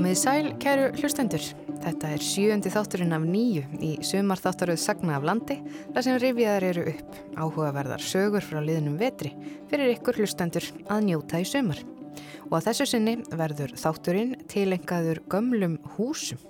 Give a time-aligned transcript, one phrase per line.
[0.00, 1.42] Komiði sæl, kæru hlustendur.
[1.82, 5.58] Þetta er sjöndi þátturinn af nýju í sumar þáttaröð Sagna af landi
[5.92, 9.34] þar sem rifjaðar eru upp áhugaverðar sögur frá liðnum vetri
[9.68, 11.82] fyrir ykkur hlustendur að njóta í sumar.
[12.48, 16.40] Og að þessu sinni verður þátturinn tilengaður gömlum húsum.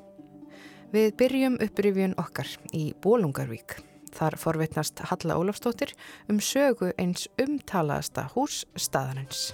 [0.95, 3.81] Við byrjum upprifjun okkar í Bólungarvík.
[4.15, 5.97] Þar forvitnast Halla Ólafstóttir
[6.31, 9.49] um sögu eins umtalaðasta hús staðarins.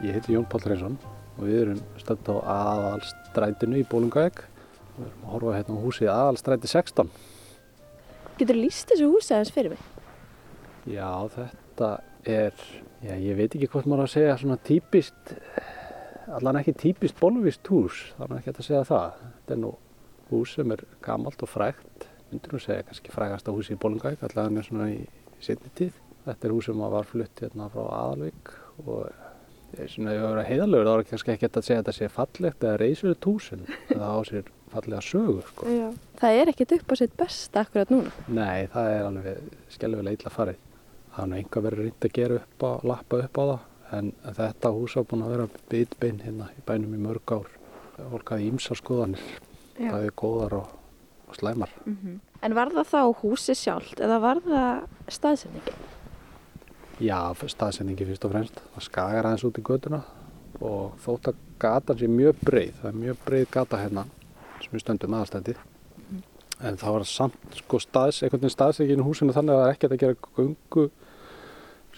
[0.00, 0.94] Ég heiti Jón Páll Reynsson
[1.36, 4.38] og við erum stönd á aðalstrætinu í Bólungavík.
[4.96, 7.10] Við erum að horfa hérna á húsið aðalstræti 16.
[8.38, 9.82] Getur þú líst þessu húsi aðeins fyrir mig?
[10.88, 11.90] Já, þetta
[12.24, 12.64] er,
[13.04, 15.36] já, ég veit ekki hvort maður að segja svona típist,
[16.32, 19.22] allan ekki típist bóluvist hús, þannig að ekki að segja það.
[19.36, 19.76] Þetta er nú
[20.30, 24.64] hús sem er gamalt og frægt, myndur nú segja kannski frægasta húsi í Bólungavík, allavega
[24.64, 25.02] svona í
[25.44, 25.92] setni tíð.
[26.24, 29.28] Þetta er hús sem var flutt hérna frá Aðalvík og
[29.90, 32.64] svona ef það verður heiðalögur þá er kannski ekki að segja að þetta sé fallegt
[32.64, 35.66] eða reysur túsin það á sér fallega sögur sko.
[35.70, 35.88] Já.
[36.20, 38.12] Það er ekkert upp á sitt besta akkurat núna.
[38.28, 40.60] Nei, það er alveg skellvegilega illa farið.
[41.10, 44.72] Það er einhver verið reynd að gera upp á, lappa upp á það en þetta
[44.76, 47.48] hús á búin að vera bitbein hérna í bænum í mörg ár.
[48.12, 49.24] Volkaði ímsa skoðanir,
[49.76, 50.76] það er góðar og,
[51.28, 51.72] og slæmar.
[51.84, 52.18] Mm -hmm.
[52.42, 55.89] En var það þá húsi sjálft eða var það staðsendingin?
[57.00, 58.58] Já, staðsendingi fyrst og fremst.
[58.74, 60.02] Það skagar aðeins út í göduna
[60.60, 64.02] og þótt að gatan sé mjög breið, það er mjög breið gata hérna
[64.60, 65.62] sem við stöndum aðastændið.
[66.10, 66.18] Mm.
[66.68, 69.78] En það var samt sko staðs, einhvern veginn staðsendingin í húsinu þannig að það er
[69.78, 70.84] ekkert að gera gungu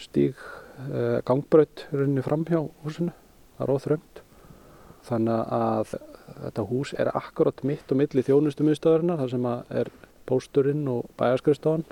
[0.04, 0.46] stíg,
[0.86, 3.16] eh, gangbraut runni fram hjá húsinu.
[3.56, 4.22] Það er óþröngt.
[5.02, 5.96] Þannig að
[6.44, 9.90] þetta hús er akkurat mitt og milli þjónustu miðstöðurinn þar sem er
[10.30, 11.82] pósturinn og bæjarskrifstofan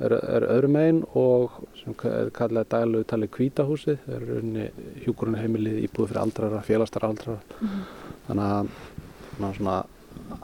[0.00, 4.66] er, er öðrum megin og sem er kallað dælu tali kvítahúsið, það er unni
[5.04, 7.40] hjúkurunheimilið íbúið fyrir aldrara, félagstar aldrara.
[7.60, 7.84] Mm -hmm.
[8.26, 9.76] Þannig að svona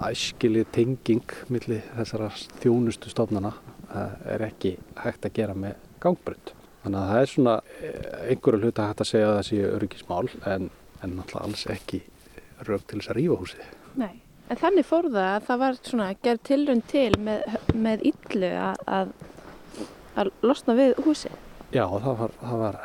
[0.06, 2.30] æskilið tenging millir þessara
[2.62, 3.52] þjónustu stofnana
[3.94, 6.52] eh, er ekki hægt að gera með gangbrönd.
[6.82, 10.28] Þannig að það er svona eh, einhverju hluta hægt að segja að það sé öryggismál
[10.52, 10.70] en,
[11.02, 12.02] en náttúrulega alls ekki
[12.66, 13.74] raug til þess að rífa húsið.
[13.96, 14.14] Nei.
[14.46, 18.84] En þannig fór það að það var svona gerð tilrönd til með, með yllu að,
[18.86, 19.08] að
[20.16, 21.30] að losna við húsi?
[21.74, 22.80] Já, það var, það var,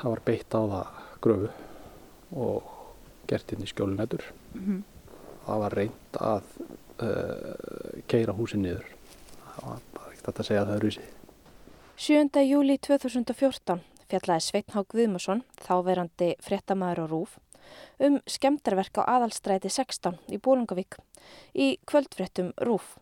[0.00, 1.50] það var beitt á það gröfu
[2.44, 2.70] og
[3.30, 4.24] gert inn í skjólunætur.
[4.54, 4.82] Mm -hmm.
[5.46, 6.44] Það var reynd að
[7.02, 8.86] uh, keira húsi niður.
[9.54, 11.08] Það var bara ekkert að segja að það er húsi.
[11.96, 12.42] 7.
[12.42, 13.80] júli 2014
[14.10, 17.38] fjallaði Sveitnhá Guðmusson, þáverandi frettamæður á Rúf,
[17.98, 20.98] um skemdarverk á aðalstræti 16 í Bólungavík
[21.54, 22.98] í kvöldfrettum Rúf.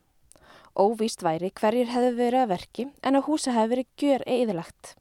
[0.73, 4.95] Óvíst væri hverjir hefði verið að verki en að húsa hefði verið gjör eðilagt.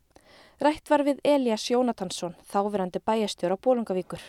[0.59, 4.19] Rætt var við Elias Jónatansson, þáverandi bæjastjór á Bólungavíkur.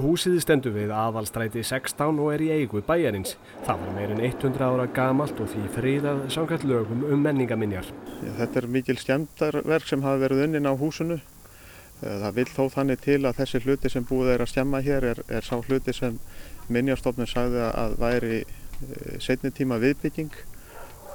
[0.00, 3.36] Húsið stendur við aðalstræti 16 og er í eigu bæjarins.
[3.62, 7.86] Það var meirinn 100 ára gamalt og því fríðað samkvæmt lögum um menningaminjar.
[8.40, 11.20] Þetta er mikil skemmtarverk sem hafa verið unnin á húsinu.
[12.02, 15.12] Eh, það vil þó þannig til að þessi hluti sem búið er að skemma hér
[15.14, 16.18] er, er sá hluti sem
[16.66, 20.34] minjarstofnun sagði að væri eh, setni tíma viðbygging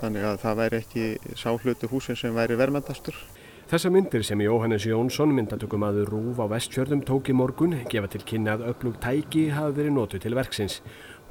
[0.02, 3.18] þannig að það væri ekki sá hlutu húsin sem væri verðmændastur.
[3.66, 8.22] Þessa myndir sem Jóhannes Jónsson, myndatökum aður Rúf á vestfjörðum, tók í morgun, gefa til
[8.22, 10.76] kynna að upplug tæki hafi verið nótu til verksins.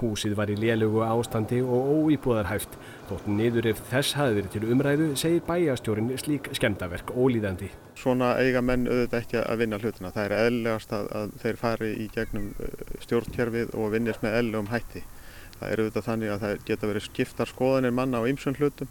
[0.00, 2.74] Húsið var í lélugu ástandi og óýbúðarhæft.
[3.06, 7.70] Þótt niður ef þess hafi verið til umræðu, segir bæjastjórin slík skemdaverk ólíðandi.
[8.02, 10.10] Svona eiga menn auðvitað ekki að vinna hlutina.
[10.16, 12.50] Það er eðlegast að, að þeir fari í gegnum
[13.06, 15.04] stjórnkjörfið og vinnist með eðlegum hætti.
[15.60, 18.90] Það eru auðvitað þannig að það geta verið skiptar skoðanir manna á ymsum hlutum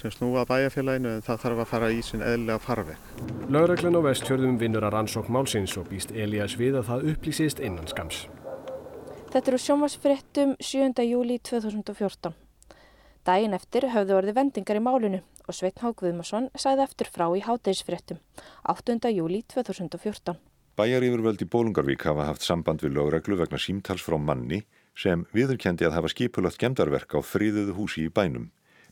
[0.00, 3.08] sem snúa bæjarfélaginu en það þarf að fara í sin eðlega farveg.
[3.52, 7.90] Lauraglann á vestfjörðum vinnur að rannsók málsins og býst Elias við að það upplýsist innan
[7.90, 8.24] skams.
[9.30, 11.04] Þetta eru sjómasfréttum 7.
[11.06, 12.32] júli 2014.
[13.26, 18.20] Dægin eftir höfðu orði vendingar í málinu og Sveitn Hákviðmarsson sæði eftir frá í hátægisfréttum
[18.72, 18.96] 8.
[19.12, 20.38] júli 2014.
[20.80, 24.62] Bæjarífurvöld í Bólungarvík hafa haft samband við lögreglu vegna símtals frá manni
[24.94, 28.50] sem viðurkendi að hafa skipulagt gemdarverk á fríðuðu húsi í bænum.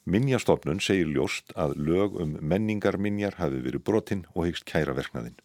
[0.08, 5.36] Minjastofnun segir ljóst að lög um menningarminjar hafi verið brotinn og hyggst kæra verknaðinn.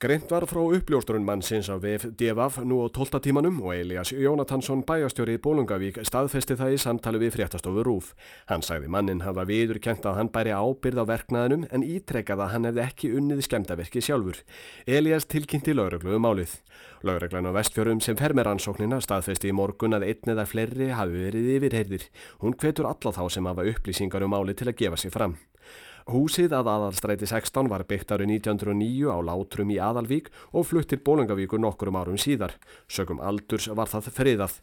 [0.00, 3.20] Greint var frá uppljósturinn mannsins á VF Devaf nú á 12.
[3.20, 8.14] tímanum og Elias Jónatansson bæjastjóri í Bólungavík staðfesti það í samtali við fréttastofu Rúf.
[8.48, 12.52] Hann sagði mannin hafa viður kent að hann bæri ábyrð á verknaðinum en ítrekkað að
[12.54, 14.40] hann hefði ekki unnið skemdaverki sjálfur.
[14.88, 16.56] Elias tilkynnti laurugluðu um málið.
[17.04, 21.26] Lauruglan á vestfjörum sem fer með rannsóknina staðfesti í morgun að einn eða fleiri hafi
[21.28, 22.08] verið yfirheyrðir.
[22.40, 25.36] Hún hvetur alla þá sem hafa upplýsingar um málið til að gefa sig fram.
[26.10, 31.60] Húsið að aðalstræti 16 var byggt árið 1909 á Látrum í Aðalvík og fluttir Bólungavíkur
[31.62, 32.56] nokkurum árum síðar.
[32.90, 34.56] Sögum aldurs var það friðað.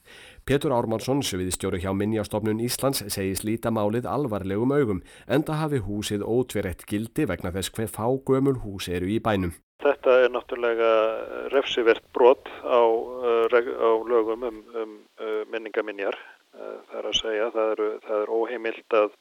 [0.44, 6.84] Petur Ármannsson, sviðistjóru hjá Minjastofnun Íslands, segis líta málið alvarlegum augum, enda hafi húsið ótverett
[6.90, 9.56] gildi vegna þess hver fá gömul hús eru í bænum.
[9.88, 10.92] Þetta er náttúrulega
[11.56, 16.20] refsivert brot á, uh, á lögum um, um uh, minningaminjar.
[16.58, 19.12] Það er að segja, það er, það er óheimilt að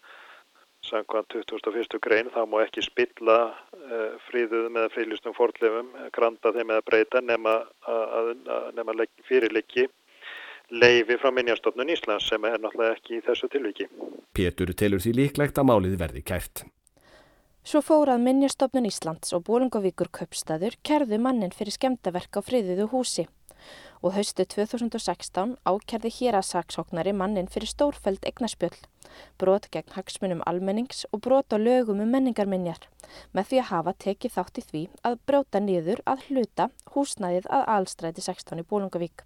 [0.86, 1.98] Samkvæmt 21.
[2.02, 7.58] grein þá má ekki spilla uh, fríðuð með frílistum fortlefum, granda þeim eða breyta nema,
[8.76, 8.94] nema
[9.26, 9.88] fyrirleiki
[10.70, 13.86] leifi frá Minjastofnun Íslands sem er náttúrulega ekki í þessu tilviki.
[14.34, 16.64] Pétur telur því líklegt að málið verði kært.
[17.66, 23.26] Svo fórað Minjastofnun Íslands og Bólungavíkur köpstaður kerðu mannin fyrir skemdaverk á friðuðu húsi
[24.02, 28.76] og haustu 2016 ákerði hér að saksóknari mannin fyrir stórfæld egnaspjöll,
[29.40, 32.82] brot gegn hagsmunum almennings og brot á lögum um menningarminjar,
[33.32, 37.66] með því að hafa tekið þátt í því að brjóta niður að hluta húsnæðið að
[37.78, 39.24] alstræti 16 í Bólungavík.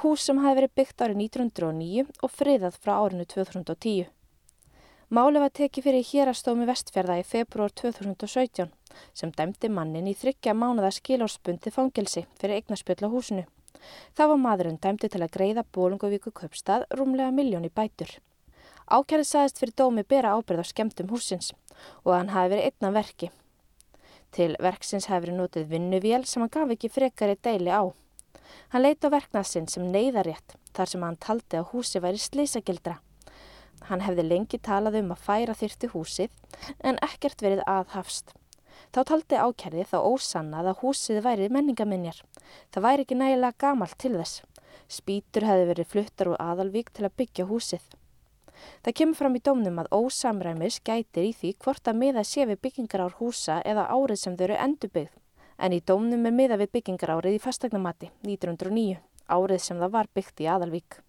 [0.00, 4.10] Hús sem hafi verið byggt árið 1909 og friðað frá árinu 2010.
[5.12, 8.70] Máli var tekið fyrir hérastómi vestfjörða í februar 2017
[9.12, 13.44] sem dæmdi mannin í þryggja mánuða skilórsbundi fangelsi fyrir eignaspjöll á húsinu.
[14.16, 18.18] Þá var maðurinn dæmdi til að greiða Bólungavíku köpstað rúmlega miljón í bætur.
[18.92, 21.52] Ákjærið saðist fyrir dómi bera ábyrð á skemtum húsins
[22.04, 23.30] og hann hafi verið einna verki.
[24.32, 27.82] Til verksins hafi verið notið vinnuvél sem hann gaf ekki frekari deili á.
[28.72, 32.98] Hann leiti á verknaðsinn sem neyðarétt þar sem hann taldi að húsi væri slísagildra.
[33.88, 36.30] Hann hefði lengi talað um að færa þyrti húsið
[36.80, 38.36] en ekkert verið aðhafst.
[38.92, 42.18] Þá taldi ákjærði þá ósannað að húsið væri menningaminjar.
[42.74, 44.42] Það væri ekki nægilega gamalt til þess.
[44.92, 47.86] Spítur hefði verið fluttar úr aðalvík til að byggja húsið.
[48.84, 52.60] Það kemur fram í dómnum að ósamræmis gætir í því hvort að miða sé við
[52.66, 55.16] byggingar ár húsa eða árið sem þau eru endurbyggð.
[55.56, 59.00] En í dómnum er miða við byggingar árið í fastagnamati 1909,
[59.32, 61.00] árið sem það var byggt í aðalvík.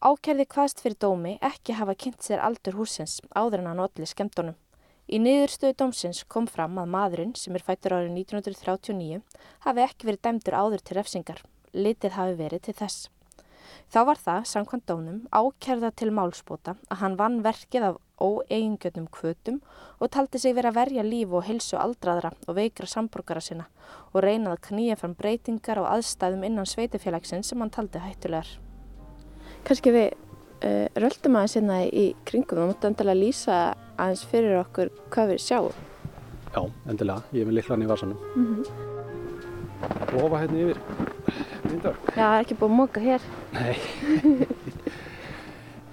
[0.00, 4.56] Ákjærði hvaðst fyrir dómi ekki hafa kynnt sér aldur húsins áður en hann allir skemmtunum.
[5.06, 9.20] Í niðurstöðu dómsins kom fram að maðurinn sem er fættur árið 1939
[9.62, 11.42] hafi ekki verið dæmdur áður til refsingar.
[11.70, 13.04] Litið hafi verið til þess.
[13.86, 19.60] Þá var það, samkvæmt dónum, ákerða til málspóta að hann vann verkið af óeigingjörnum kvötum
[20.00, 23.68] og taldi sig verið að verja líf og hilsu aldraðra og veikra samborgara sinna
[24.12, 28.48] og reynað að knýja fram breytingar og aðstæðum innan sveitufélagsinn sem hann taldi hættulegar.
[29.66, 30.14] Kanski við
[30.64, 33.58] uh, röldum aðeins hérna í kringum, þá múttu endilega lýsa
[33.96, 35.82] aðeins fyrir okkur hvað við sjáum.
[36.54, 37.22] Já, endilega.
[37.32, 38.18] Ég er með liklan í vasanum.
[38.34, 38.64] Mm -hmm.
[40.16, 40.78] Lofa hérna yfir.
[41.82, 43.20] Já, það er ekki búið að móka hér.
[43.52, 43.76] Nei.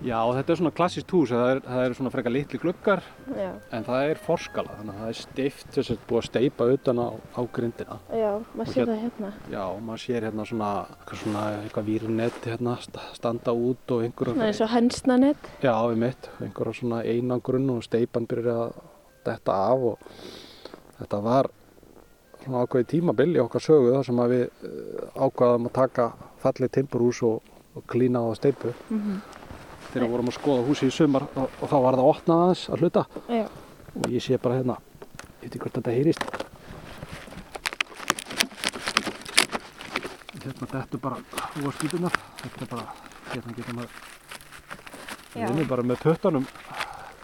[0.03, 3.01] Já, þetta er svona klassíst hús, það er, það er svona freka litli gluggar
[3.37, 3.51] Já.
[3.71, 6.99] en það er forskala, þannig að það er steift þess að búið að steipa utan
[6.99, 7.99] á, á grindina.
[8.11, 9.29] Já, maður sér það hérna.
[9.53, 10.71] Já, maður sér hérna svona,
[11.21, 14.35] svona eitthvað výrnett hérna standa út og einhverja...
[14.41, 15.47] Það er svo hensnanett.
[15.63, 18.81] Já, við mitt, einhverja svona einangrunn og steipan byrjar að
[19.23, 20.17] detta af og
[20.97, 21.49] þetta var
[22.41, 26.09] svona ákveði tímabill í okkar sögu þar sem við eh, ákvaðum að taka
[26.43, 28.75] fallið timburhús og, og klína á steipu.
[28.89, 29.32] Mm -hmm
[29.93, 32.63] þegar við vorum að skoða húsi í sumar og, og þá var það opnað aðeins
[32.69, 33.05] að hluta.
[33.29, 33.45] Já.
[33.93, 34.77] og ég sé bara hérna
[35.13, 36.23] ég veit ekki hvort þetta heyrist.
[40.43, 42.87] Hérna þetta er bara húaskýtunar þetta er bara
[43.33, 44.01] hérna getur maður
[45.33, 46.47] við erum bara með töttanum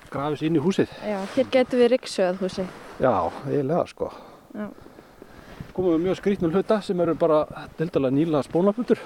[0.09, 0.93] grafis inn í húsið.
[1.05, 2.65] Já, hér getur við riksuðað húsi
[2.99, 3.13] Já,
[3.47, 4.11] eiginlega sko.
[4.53, 4.67] Já.
[5.73, 7.45] komum við mjög skrítnum hluta sem eru bara
[8.11, 8.99] nýla spónaflutur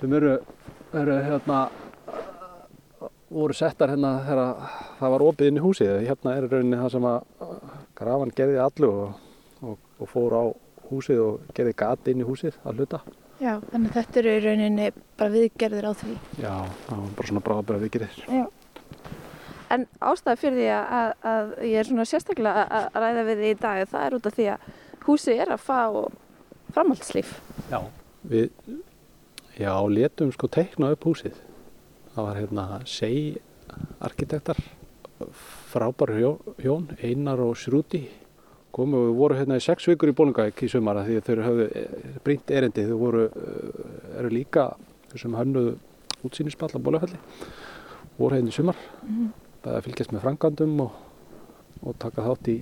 [0.00, 0.38] sem eru,
[0.94, 1.68] eru hérna
[3.28, 4.68] voru settar hérna þegar
[4.98, 5.94] það var opið inn í húsið.
[6.08, 7.54] Hérna er rauninni það sem að
[7.98, 9.24] grafan gerði allu og,
[9.62, 10.44] og, og fór á
[10.88, 13.02] húsið og gerði gati inn í húsið að hluta.
[13.38, 14.86] Já, þannig að þetta eru í rauninni
[15.18, 16.14] bara viðgerðir á því.
[16.42, 16.54] Já,
[16.86, 18.22] það var bara svona bráðabæra viðgerðir.
[18.38, 18.46] Já.
[19.68, 23.58] En ástæði fyrir því að, að ég er svona sérstaklega að ræða við því í
[23.60, 24.70] dag, það er út af því að
[25.04, 25.82] húsið er að fá
[26.72, 27.34] framhaldslíf.
[27.68, 27.78] Já,
[28.32, 28.48] við
[29.58, 31.36] já, letum sko teikna upp húsið
[32.18, 33.26] það var hérna segi
[34.02, 34.58] arkitektar
[35.70, 36.10] frábær
[36.58, 38.02] hjón, Einar og Srúti
[38.74, 42.16] komu og voru hérna í sex vikur í Bólungavík í sumara því þau hafðu eh,
[42.24, 42.84] brínt erindi.
[42.86, 44.68] Þau voru, eh, eru líka
[45.18, 45.76] sem hönnuðu
[46.26, 47.18] útsýnispall á Bólufelli
[48.18, 48.78] voru hérna í sumar.
[49.06, 49.30] Mm.
[49.62, 50.98] það fylgjast með frangandum og,
[51.82, 52.58] og taka þátt í,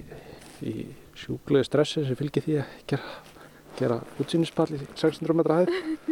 [0.64, 0.74] í
[1.16, 3.16] sjúklegu stressi sem fylgir því að gera,
[3.78, 5.74] gera útsýnispall í 600 metra hæð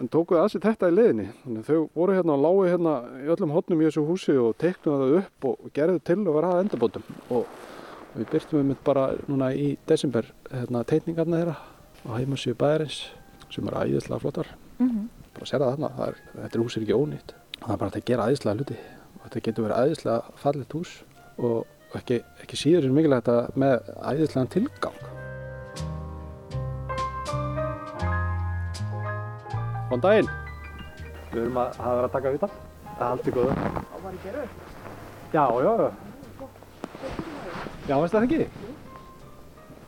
[0.00, 1.26] en tókuðu að sér þetta í leiðinni.
[1.44, 5.04] Þannig þau voru hérna og lágu hérna í öllum hotnum í þessu húsi og teiknuðu
[5.04, 7.06] það upp og gerðu til og var að endabótum.
[7.30, 7.46] Og
[8.14, 11.56] við byrtum við mynd bara núna í desember hérna, teikningarna þeirra
[12.04, 13.00] á heimasíu bæðarins
[13.54, 14.50] sem er æðislega flottar.
[14.78, 15.08] Mm -hmm.
[15.34, 17.34] Bara sér það þarna, er, þetta er húsir ekki ónýtt.
[17.60, 18.78] Það er bara að gera æðislega hluti.
[19.14, 21.02] Og þetta getur verið æðislega fallit hús
[21.38, 25.33] og ekki, ekki síður sem mikilvægt að með æðislegan tilgang.
[29.94, 30.26] Góðan daginn.
[31.30, 32.54] Við erum að hafa verið að taka viðtal.
[32.84, 33.52] Það er allt í góðu.
[33.54, 34.46] Á var ekki eru?
[35.30, 35.90] Já, já, já.
[37.86, 38.40] Já, veist það ekki?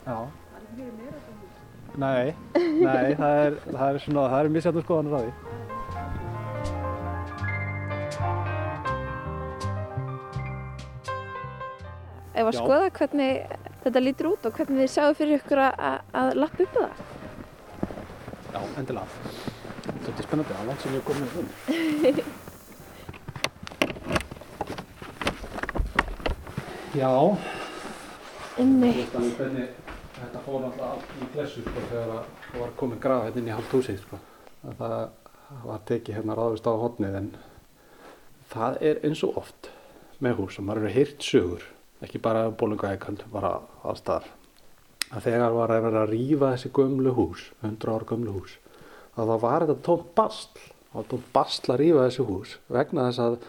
[0.05, 0.15] Já.
[0.15, 1.57] Það er fyrir meira sem hús.
[1.97, 5.31] Nei, nei, það er, það er svona, það er misjættu skoðanur á því.
[12.31, 12.61] Ef að Já.
[12.61, 16.79] skoða hvernig þetta lítur út og hvernig þið sjáu fyrir ykkur að, að lappa upp
[16.79, 16.95] á það.
[18.55, 19.55] Já, endilega.
[19.87, 21.47] Þetta er spennandi, það er langt sem ég er komin um.
[26.97, 27.11] Já,
[28.57, 28.91] Inni.
[29.13, 29.69] Þannig hvernig
[30.17, 33.49] þetta fór náttúrulega allt í klessu sko, þegar að það var komin graf hérna inn
[33.51, 34.17] í hálft húsið sko.
[34.67, 34.77] Að
[35.47, 37.27] Það var tekið hérna ráðist á hotnið en
[38.51, 39.69] það er eins og oft
[40.19, 41.63] með hús og maður eru heyrt sögur,
[42.03, 43.53] ekki bara bólungaækand, bara
[43.87, 44.27] allstaðar.
[45.07, 48.57] Að þegar var að vera að rífa þessi gömlu hús, 100 ár gömlu hús,
[49.17, 53.23] að það var þetta tómt bastl, var tómt bastl að rífa þessi hús vegna þess
[53.25, 53.39] að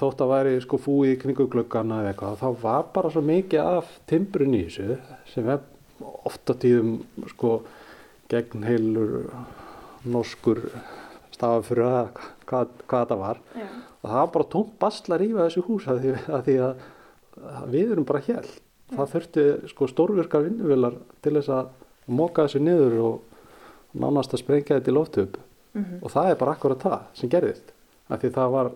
[0.00, 3.62] þótt að væri sko fúið í kringu gluggana eða eitthvað, þá var bara svo mikið
[3.62, 4.96] af timbrun í þessu
[5.32, 5.64] sem er
[6.26, 6.98] ofta tíðum
[7.32, 7.58] sko
[8.30, 9.28] gegn heilur
[10.06, 10.64] norskur
[11.36, 13.40] stafa fyrir að hvað, hvað þetta var.
[13.54, 13.66] Já.
[14.00, 16.84] og það var bara tómt basl að rífa þessu hús að því að, því að,
[17.52, 18.50] að við erum bara hér.
[18.92, 21.72] Það þurfti sko stórvirkar vinnuvelar til þess að
[22.06, 23.35] móka þessu niður og
[23.96, 25.38] nánast að sprengja þetta í loftup
[25.76, 27.72] og það er bara akkurat það sem gerðist.
[28.08, 28.70] Af því það var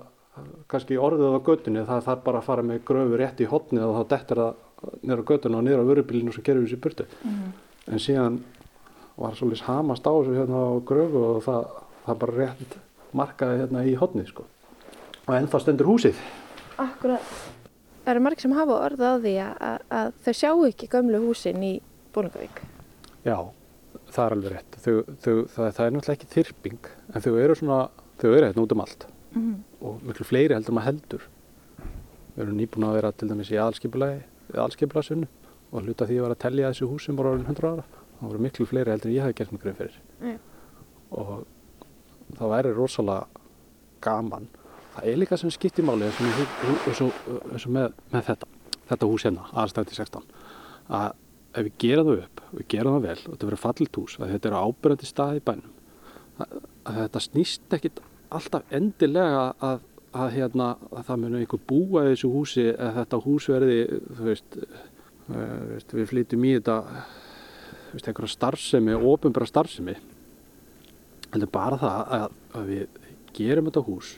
[0.70, 3.96] kannski orðið á göttunni það þarf bara að fara með gröfu rétt í hotnið og
[3.96, 7.06] þá dettur það niður á göttuna og á vörubílinu og svo gerum við þessi burtu.
[7.90, 8.40] En síðan
[9.20, 11.70] var svolítið hamast á þessu hérna á gröfu og það,
[12.06, 12.76] það bara rétt
[13.16, 14.46] markaði hérna í hotnið sko.
[15.26, 16.20] Og ennþá stendur húsið.
[16.80, 17.32] Akkurat.
[18.00, 21.64] Það eru margir sem hafa orðið á því að, að, þau sjáu ekki gömlu húsin
[21.66, 21.74] í
[22.14, 22.62] Bólungavík.
[23.26, 23.36] Já,
[24.14, 24.78] það er alveg rétt.
[24.84, 27.78] Þau, þau, það, það er náttúrulega ekki þyrping en þau eru svona,
[28.20, 29.06] þau eru hérna út um allt.
[29.80, 31.26] Og miklu fleiri heldur maður heldur.
[32.34, 35.28] Við erum nýbúin að vera til dæmis í aðalskipulagsvinnu
[35.70, 37.84] og hluta því að vera að tellja þessu hús sem voru orðin 100 ára.
[38.20, 39.98] Það voru miklu fleiri heldur en ég hafði gert mig grein fyrir.
[40.20, 40.36] Já.
[41.10, 41.46] og
[42.38, 43.26] það væri rosalega
[44.04, 44.44] gaman.
[44.94, 47.12] Það er líka sem skiptir máli eins og,
[47.70, 48.46] með- með, þetta
[48.90, 50.24] þetta hús hérna, aðstændi 16
[50.90, 51.12] að
[51.50, 54.32] ef við gerum það upp við gerum það vel og þetta verður fallit hús að
[54.34, 55.72] þetta eru ábyrjandi stað í bænum
[56.40, 59.82] að, að þetta snýst ekkit alltaf endilega að,
[60.14, 63.80] að, hérna, að það muni einhver búa í þessu húsi að þetta hús verði
[64.20, 66.78] veist, uh, veist við flytjum í þetta
[67.90, 69.96] veist, einhverja starfsemi, ofinbæra starfsemi.
[71.30, 72.26] Heldur bara það að,
[72.58, 72.98] að við
[73.36, 74.16] gerum þetta hús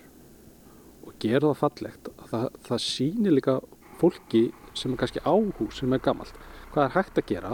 [1.03, 2.11] og gerum það fallegt.
[2.31, 3.59] Það, það sýnir líka
[4.01, 4.47] fólki
[4.77, 6.37] sem er kannski á hús sem er gammalt
[6.73, 7.53] hvað er hægt að gera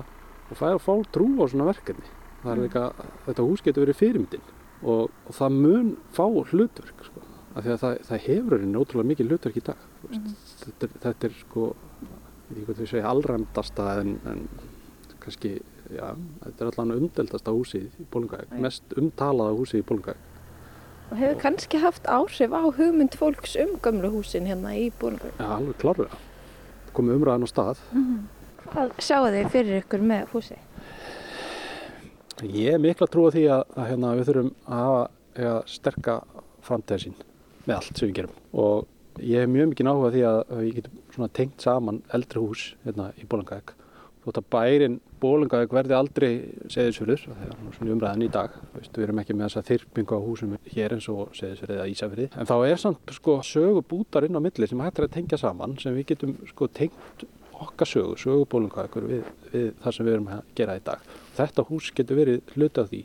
[0.49, 2.85] og að fá trú á svona verkefni það er líka,
[3.27, 4.47] þetta hús getur verið fyrirmyndin
[4.83, 7.25] og, og það mun fá hlutverk sko.
[7.55, 10.39] af því að það, það hefur einhvern ótrúlega mikið hlutverk í dag mm -hmm.
[10.65, 11.67] þetta, þetta er sko
[12.49, 14.49] ég veit hvað þau segja allræmdasta en, en
[15.19, 15.61] kannski
[15.91, 20.25] já, þetta er allan umdeldasta húsið í Bólungavík, mest umtalaða húsið í Bólungavík
[21.11, 25.39] Og hefur kannski haft áhrif á hugmynd fólks um gömlu húsin hérna í Bólungavík.
[25.41, 26.19] Já, alveg klárlega.
[26.93, 27.79] Komið umræðan á stað.
[28.69, 30.59] Hvað sjáu þið fyrir ykkur með húsi?
[32.45, 36.21] Ég er mikla trú á því að, að hérna, við þurfum að hafa sterka
[36.67, 37.17] framtíðarsýn
[37.65, 38.39] með allt sem við gerum.
[38.53, 42.45] Og ég hef mjög mikið áhuga á því að, að við getum tengt saman eldri
[42.45, 43.75] hús hérna í Bólungavík.
[44.27, 46.31] Þótt að bærin Bólungavík verði aldrei
[46.71, 48.55] seðisfjörður, það er svona umræðan í dag.
[48.77, 52.29] Veist, við erum ekki með þessa þyrpingu á húsum hér eins og seðisfjörði eða Ísafjörði.
[52.37, 55.41] En þá er samt sko, sögu bútar inn á milli sem hægt er að tengja
[55.41, 57.27] saman sem við getum sko, tengt
[57.65, 61.05] okkar sögu, sögu Bólungavíkur við, við það sem við erum að gera í dag.
[61.39, 63.03] Þetta hús getur verið hluti af því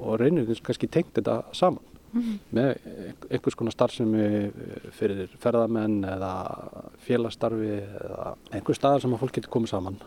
[0.00, 1.86] og reynir kannski tengt þetta saman
[2.50, 2.72] með
[3.30, 4.24] einhvers konar starfsemi
[4.96, 6.30] fyrir ferðamenn eða
[7.06, 9.98] félagsstarfi eða einhver staðar sem að fólk getur komið saman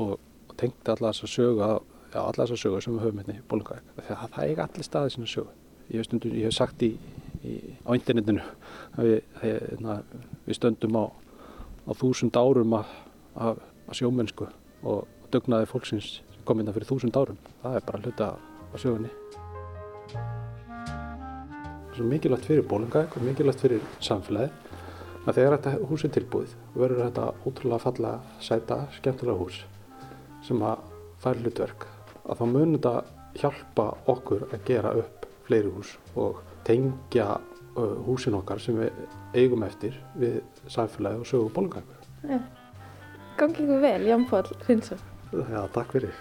[0.00, 0.14] og,
[0.60, 1.82] tengt alla sögu að-
[2.12, 4.86] já, alla þessa sögu sem við höfum hérna í Bólungavík það, það er ekki allir
[4.88, 5.52] staðir sína sögu.
[5.92, 6.90] Ég hef, stundum, ég hef sagt í,
[7.44, 7.54] í,
[7.84, 8.42] á internetinu
[8.96, 9.96] að við, hérna,
[10.46, 11.04] við stöndum á,
[11.86, 12.90] á þúsund árum af,
[13.34, 13.58] af,
[13.88, 14.48] af sjómennsku
[14.82, 17.38] og dugnaði fólksins sem kom inn fyrir þúsund árum.
[17.62, 18.28] Það er bara hluta
[18.72, 19.10] af sögunni.
[21.92, 24.50] Sem er mikilvægt fyrir bólungavík og mikilvægt fyrir samfélagi
[25.22, 28.12] að þegar þetta hús er tilbúið verður þetta ótrúlega falla
[28.42, 29.60] sæta, skemmtilega hús
[30.42, 30.86] sem að
[31.22, 31.86] fær hlutverk.
[32.26, 32.94] Að þá munir þetta
[33.38, 37.36] hjálpa okkur að gera upp fleiri hús og tengja
[38.06, 38.90] húsin okkar sem við
[39.34, 42.42] eigum eftir við samfélagi og sögu bólungavíkur.
[43.38, 45.00] Gangi ykkur vel, Ján Pál Hrinsson.
[45.32, 46.12] Já, takk fyrir.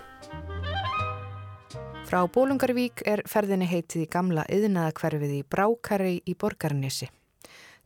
[2.07, 7.07] Frá Bólungarvík er ferðinni heitið í gamla yðnaðakverfið í Brákari í Borgarnesi.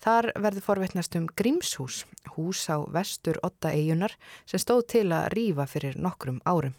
[0.02, 2.04] Þar verður forveitnast um Grímshús,
[2.36, 4.14] hús á vestur otta eigunar
[4.46, 6.74] sem stóð til að rýfa fyrir nokkrum árum.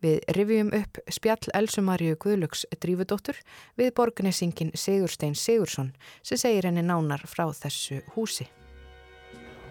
[0.00, 3.36] Við rifjum upp spjall Elsumarju Guðlöks drífudóttur
[3.76, 5.90] við borgnesingin Sigurstein Sigursson
[6.24, 8.46] sem segir henni nánar frá þessu húsi.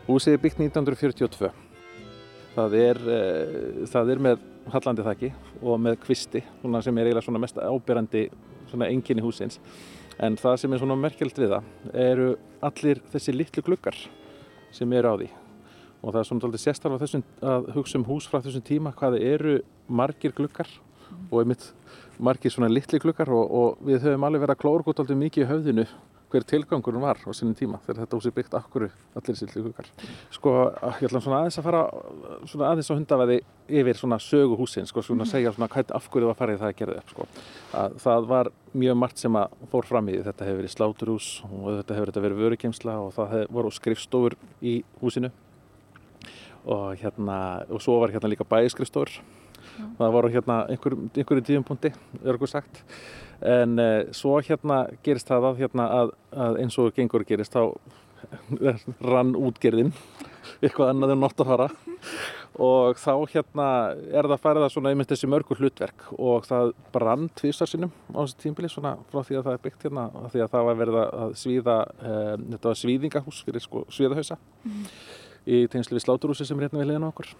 [0.05, 1.49] Húsið er byggt 1942.
[2.53, 5.31] Það er, uh, það er með hallandi þakki
[5.63, 8.27] og með kvisti sem er eiginlega svona mest ábyrrandi
[8.85, 9.57] enginni húsins.
[10.21, 12.29] En það sem er svona merkjöld við það eru
[12.69, 13.97] allir þessi litlu glukkar
[14.75, 15.31] sem eru á því.
[15.99, 19.59] Og það er svona svolítið þessum að hugsa um hús frá þessum tíma hvaði eru
[19.89, 20.69] margir glukkar
[21.31, 21.71] og einmitt
[22.19, 25.45] margir svona litli glukkar og, og við höfum alveg verið að klóra gott alltaf mikið
[25.45, 25.85] í höfðinu
[26.29, 28.83] hver tilgangurinn var á sínum tíma þegar þetta húsi byggt akkur
[29.17, 29.87] allir litli glukkar.
[30.33, 30.51] Sko
[30.99, 31.81] ég ætla svona aðeins að fara
[32.51, 33.37] svona aðeins að hundafaði
[33.81, 36.61] yfir svona sögu húsin sko svona að segja svona hvernig af hverju það var farið
[36.61, 37.27] það að gera upp sko.
[37.81, 38.51] Að það var
[38.83, 40.19] mjög margt sem að fór fram í.
[40.29, 44.79] Þetta hefur verið sláturhús og þetta hefur þetta verið vörukemsla og það voru skrifstofur í
[45.01, 45.33] húsinu
[46.69, 47.39] og hérna
[47.71, 49.17] og svo var hérna líka bæskrifstofur
[49.99, 51.93] það voru hérna einhver, einhverju tíum punkti
[52.23, 52.83] örgur sagt.
[53.39, 56.13] En uh, svo hérna gerist það að, hérna, að,
[56.47, 57.71] að eins og gengur gerist þá
[59.11, 59.93] rann útgerðin
[60.59, 61.69] eitthvað annað en nótt að fara.
[62.59, 63.67] Og þá hérna
[64.11, 68.19] er það farið að svona einmitt þessi mörgur hlutverk og það brann tvísar sinnum á
[68.19, 70.99] þessi tímbili svona frá því að það er byggt hérna því að það var verið
[71.03, 74.83] að svíða um, þetta var svíðingahús fyrir sko svíðahausa mm.
[75.45, 77.31] í tengslu við sláturhúsi sem er hérna við liðan okkur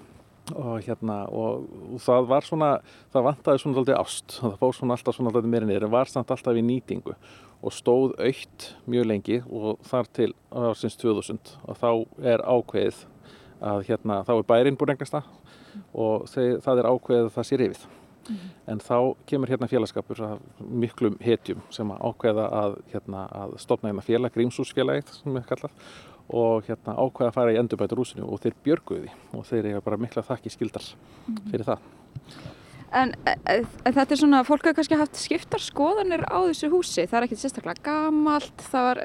[0.55, 2.71] og hérna og, og það var svona
[3.13, 4.39] það vantaði svona alltaf ást.
[4.39, 7.15] Það fór svona alltaf svona alltaf meira niður en var samt alltaf í nýtingu.
[7.59, 11.89] Og stóð aukt mjög lengi og þar til ársins 2000 og þá
[12.33, 13.05] er ákveðið
[13.69, 15.17] að hérna þá er bærin búin engast
[15.93, 17.88] og þeir, það er ákveðið að það sé rifið.
[18.29, 18.49] Mm.
[18.69, 18.97] en þá
[19.29, 20.19] kemur hérna félagskapur
[20.59, 25.88] miklum hetjum sem að ákveða að, hérna, að stopna hérna félag, Grímsúsfélagið sem er kallað
[26.30, 30.00] og hérna ákveða að fara í endurbætur úsinu og þeir björguði og þeir eru bara
[30.02, 30.86] mikla þakki skildar
[31.50, 31.86] fyrir það.
[33.00, 37.06] En e, e, þetta er svona, fólk hefur kannski haft skiptar skoðanir á þessu húsi,
[37.06, 39.04] það er ekkert sérstaklega gamalt, það var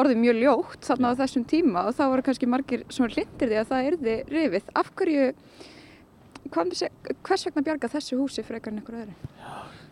[0.00, 3.60] orðið mjög ljótt þarna á þessum tíma og þá voru kannski margir sem hlindir því
[3.60, 4.72] að það erði rifið.
[4.80, 5.28] Af hverju,
[6.56, 9.16] hvers vegna bjarga þessu húsi frekar en einhverju öðru?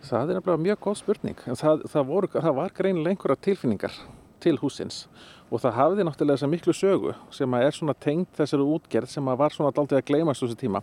[0.05, 1.39] Það er nefnilega mjög góð spurning.
[1.45, 3.95] Það, það, voru, það var greinilega einhverja tilfinningar
[4.43, 9.11] til húsins og það hafði náttúrulega þessa miklu sögu sem er svona tengt þessari útgerð
[9.11, 10.81] sem var svona daldið að gleymast þessu tíma.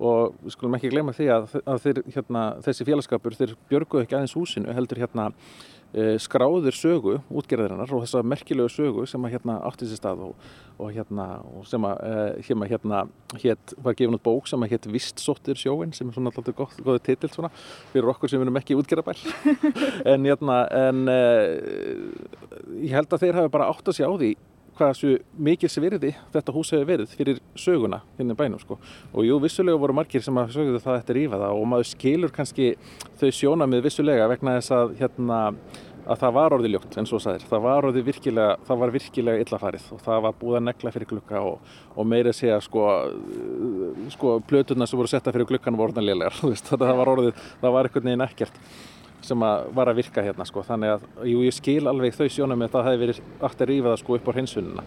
[0.00, 4.16] Og við skulum ekki gleyma því að, að þeir, hérna, þessi félagskapur þeir björguðu ekki
[4.18, 5.30] aðeins húsinu heldur hérna
[6.22, 10.44] skráður sögu útgerðarinnar og þessa merkilegu sögu sem að hérna átti sér stað og,
[10.78, 12.12] og hérna og sem að e,
[12.46, 13.00] hérna, hérna
[13.42, 16.78] hétt var gefin út bók sem að hétt Vistsóttir sjóin sem er svona alltaf góð,
[16.86, 17.50] góði titill svona
[17.90, 19.18] fyrir okkur sem erum ekki útgerðabæl
[20.14, 21.18] en hérna en e,
[22.86, 24.34] ég held að þeir hafi bara átt að sjá því
[24.80, 25.12] hvað svo
[25.48, 28.78] mikil sem verði þetta hús hefur verið fyrir söguna hérna í bænum sko.
[29.12, 32.34] og jú, vissulega voru margir sem að sögðu það eftir rífa það og maður skilur
[32.34, 32.72] kannski
[33.20, 35.40] þau sjóna með vissulega vegna þess að hérna
[36.10, 39.42] að það var orðið ljótt eins og sæðir, það var orðið virkilega, það var virkilega
[39.44, 42.86] illa farið og það var búið að negla fyrir glukka og, og meira segja sko,
[44.16, 46.40] sko plöturna sem voru setta fyrir glukkan voru orðin lélegar,
[46.70, 48.62] það var orðið, það var einhvern veginn ekkert
[49.26, 50.64] sem að var að virka hérna sko.
[50.66, 53.92] þannig að jú, ég skil alveg þau sjónum að það hefði verið aftur að rífa
[53.92, 54.84] það sko, upp á hinsununa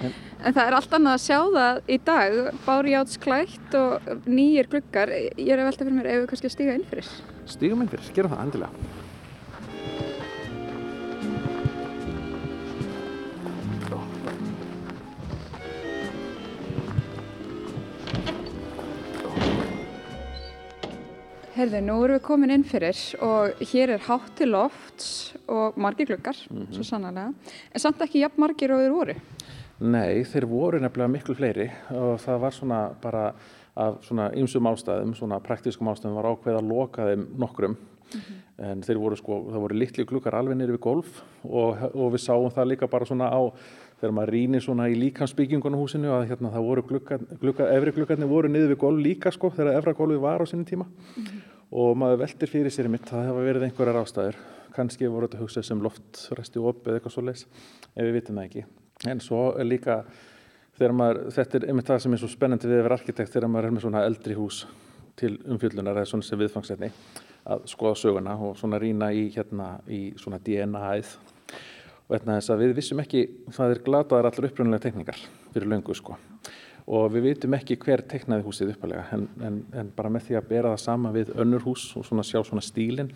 [0.00, 2.38] en, en það er allt annað að sjá það í dag.
[2.66, 6.88] Bárjátsklætt og nýjir glukkar ég er að velta fyrir mér ef við kannski stíga inn
[6.90, 7.14] fyrir?
[7.50, 9.01] Stígum inn fyrir, gerum það endilega
[21.62, 25.10] Herðu, nú erum við komin inn fyrir og hér er hátt til lofts
[25.46, 26.72] og margir glukkar, mm -hmm.
[26.74, 27.32] svo sannarlega.
[27.74, 29.14] En samt ekki jafn margir og þeir voru?
[29.78, 33.34] Nei, þeir voru nefnilega miklu fleiri og það var svona bara
[33.76, 37.76] af svona ymsum ástæðum, svona praktískum ástæðum var ákveð að loka þeim nokkrum.
[38.14, 38.70] Mm -hmm.
[38.70, 42.20] En þeir voru sko, það voru litli glukkar alveg nýri við golf og, og við
[42.20, 43.52] sáum það líka bara svona á
[44.02, 48.30] þegar maður rínir svona í líkansbyggingunum húsinu að hérna það voru glukka, glukka, efri glukkarnir
[48.30, 51.51] voru niður við golf líka sko þegar efra golfi var á sinni tíma mm -hmm.
[51.72, 54.38] Og maður veldir fyrir sér mitt það hefa verið einhverjar ástæður.
[54.72, 58.46] Kannski voru þetta hugsað sem loftræsti op eða eitthvað svo leis ef við vitum það
[58.48, 58.64] ekki.
[59.12, 60.02] En svo líka
[60.92, 63.76] maður, þetta er einmitt það sem er svo spennandi við vera arkitekt þegar maður er
[63.76, 64.62] með svona eldri hús
[65.20, 66.88] til umfjöldunar eða svona sem viðfangsefni
[67.52, 71.16] að skoða söguna og svona rýna í hérna í svona DNA-æð
[72.12, 73.22] og þess að við vissum ekki
[73.54, 75.20] það er glataðar allar uppröndulega tekningar
[75.52, 76.16] fyrir löngu sko
[76.86, 80.48] og við vitum ekki hver teknaði húsið uppalega en, en, en bara með því að
[80.50, 83.12] bera það sama við önnur hús og svona sjá svona stílin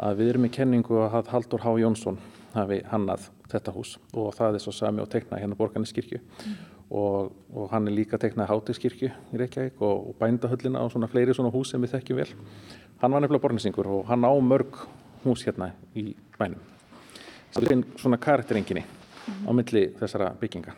[0.00, 1.74] að við erum í kenningu að Haldur H.
[1.82, 2.20] Jónsson
[2.54, 6.54] hafi hannað þetta hús og það er svo sami og teknaði hérna Borgarniskirkju mm.
[6.96, 11.36] og, og hann er líka teknaði Hátiskirkju í Reykjavík og, og bændahöllina og svona fleiri
[11.36, 12.30] svona hús sem við þekkjum vel
[13.02, 14.80] hann var nefnilega borgnesingur og hann á mörg
[15.26, 16.64] hús hérna í bænum
[17.52, 19.44] það er svona karakterenginni mm.
[19.44, 20.76] á milli þessara bygginga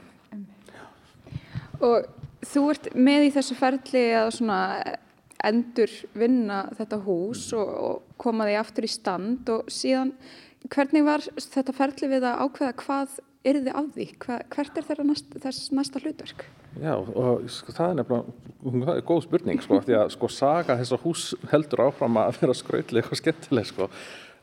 [1.84, 2.04] Og
[2.44, 4.94] Þú ert með í þessu ferli að
[5.44, 10.14] endur vinna þetta hús og, og koma því aftur í stand og síðan
[10.72, 14.06] hvernig var þetta ferli við að ákveða hvað er þið af því?
[14.24, 16.46] Hva, hvert er næst, þess næsta hlutverk?
[16.80, 18.36] Já, og sko, það er nefnilega,
[18.86, 22.40] það er góð spurning sko, því að sko saga þess að hús heldur áfram að
[22.40, 23.90] vera skrautleg og skemmtileg sko.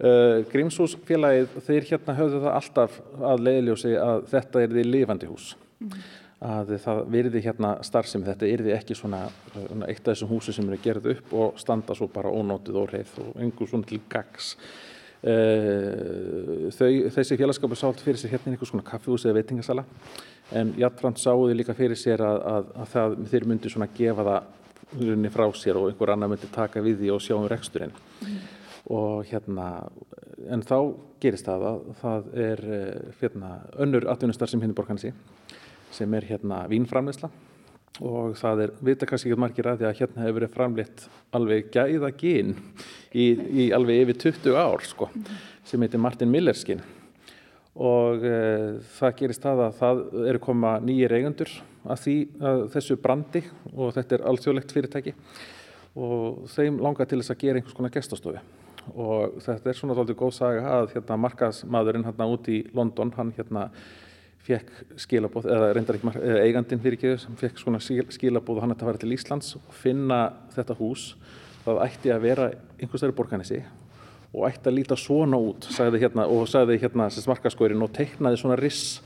[0.01, 5.53] Uh, Grímshúsfélagið, þeir hérna höfðu það alltaf að leiðljósi að þetta er því lifandi hús.
[5.81, 5.97] Mm
[6.41, 10.69] að það virði hérna starfsemi, þetta yrði ekki svona, svona eitt af þessum húsi sem
[10.69, 14.55] eru gerð upp og standa svo bara ónótið og reyð og einhver svona til gags.
[15.21, 19.83] Eh, þau, þessi félagskapur sált fyrir sér hérna einhvers svona kaffihúsi eða veitingasala
[20.57, 25.29] en Jattrand sáðu líka fyrir sér að, að, að það, þeir myndi svona gefa það
[25.35, 27.93] frá sér og einhver annar myndi taka við því og sjá um reksturinn.
[28.25, 28.41] Mm.
[28.91, 29.67] Og hérna,
[30.49, 30.77] en þá
[31.21, 35.13] gerist það að það er eh, hérna, önnur atvinnustar sem hinn er borgansi
[35.91, 37.31] sem er hérna vínframleysla
[38.01, 41.03] og það er, vita kannski ekki margir að því að hérna hefur verið framleitt
[41.35, 42.55] alveg gæða gín
[43.11, 45.09] í, í alveg yfir 20 ár sko,
[45.67, 46.81] sem heitir Martin Millerskin
[47.75, 48.37] og e,
[48.97, 50.01] það gerist það að það
[50.31, 51.51] eru koma nýjir eigandur
[51.85, 55.15] að, því, að þessu brandi og þetta er alþjóðlegt fyrirtæki.
[56.01, 58.43] Og þeim langar til þess að gera einhvers konar gestastofu.
[58.95, 63.33] Og þetta er svona doldið góð saga að hérna markaðsmaðurinn hérna út í London, hann
[63.37, 63.67] hérna
[64.45, 68.73] fekk skilabóð, eða reyndar ekki marg, eigandin fyrir ekki sem fekk svona skilabóð og hann
[68.73, 70.21] ætti að fara til Íslands og finna
[70.55, 71.11] þetta hús.
[71.61, 72.49] Það ætti að vera
[72.79, 73.61] einhvers vegar borganessi
[74.31, 78.39] og ætti að líta svona út sagði hérna, og sagði hérna sem smarkaskórin og teiknaði
[78.39, 79.01] svona riss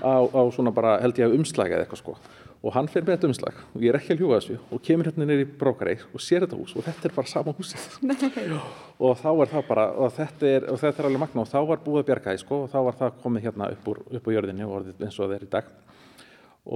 [0.00, 2.16] á, á svona bara held ég að umslaga eða eitthvað sko
[2.60, 3.60] og hann fyrir með þetta umslag.
[3.72, 4.58] Og ég er ekki að ljúa þessu.
[4.68, 6.74] Og kemur hérna neyri brókarei og sér þetta hús.
[6.76, 7.86] Og þetta er bara sama húsið.
[9.00, 11.56] Og þá er það bara og þetta er, og þetta er alveg magna og þá
[11.70, 12.58] var búið að bjarga því sko.
[12.66, 15.24] Og þá var það komið hérna upp úr, upp úr jörðinni og orðið eins og
[15.24, 15.72] það er í dag.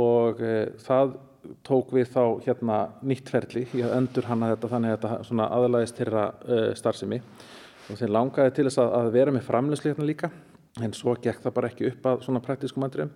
[0.04, 0.54] Og e,
[0.86, 1.14] það
[1.68, 3.66] tók við þá hérna nýtt ferli.
[3.76, 7.22] Í að endur hana þetta þannig að þetta aðlæðist til e, starfsemi.
[7.92, 10.32] Og þeir langaði til þess að, að vera með framlegsli hérna líka.
[10.80, 13.12] En svo gekk það bara ekki upp að svona praktískum andriðum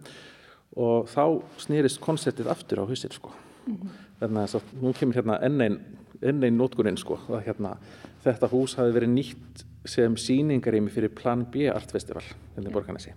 [0.77, 3.33] og þá snýrist konceptið aftur á husir sko.
[3.67, 3.89] Mm -hmm.
[4.21, 5.79] þannig að nú kemur hérna enn einn
[6.23, 7.77] enn einn nótguninn sko að hérna
[8.25, 12.25] þetta hús hafi verið nýtt sem síningarými fyrir Plan B Artfestival
[12.57, 13.15] hérna í Borgarnesi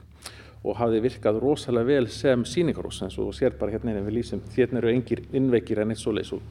[0.62, 4.82] og hafi virkað rosalega vel sem síningarhús eins og sér bara hérna við lýsum hérna
[4.82, 6.44] eru engir innveikir en eitt svo leys og,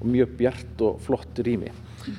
[0.00, 2.16] og mjög bjart og flott rými mm -hmm.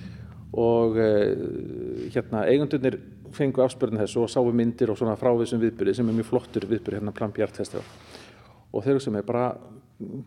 [0.54, 3.00] og uh, hérna eigundunir
[3.32, 7.00] fengu afspörðin þessu og sáu myndir og svona frávísum viðbyrði sem er mjög flottur viðbyrði
[7.00, 7.84] hérna Plan B Artfestival
[8.73, 9.51] og þeir sem er bara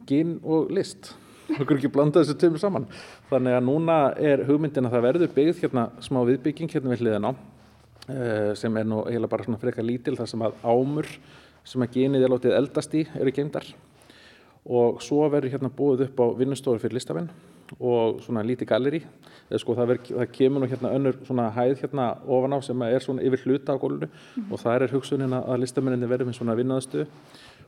[0.09, 1.15] ginn og list.
[1.47, 2.87] Kunum ekki blanda þessu tömur saman.
[3.31, 7.29] Þannig að núna er hugmyndin að það verður byggð hérna smá viðbygging hérna við hliðin
[7.29, 11.11] á eh, sem er nú eiginlega bara svona frekar lítil þar sem að ámur
[11.67, 13.67] sem að genið er látið eldast í eru geimdar
[14.67, 17.31] og svo verður hérna búið upp á vinnustofur fyrir listafinn
[17.83, 19.01] og svona lítið galleri
[19.59, 23.25] sko, það, það kemur nú hérna önnur svona hæð hérna ofan á sem er svona
[23.27, 24.47] yfir hluta á gólunu mm.
[24.51, 27.07] og það er hugsunin að listamenninni verður með svona vinnaðstöðu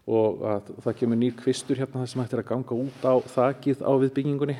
[0.09, 3.15] og að það kemur nýr kvistur hérna þar sem hægt er að ganga út á
[3.35, 4.57] þakið á viðbyggingunni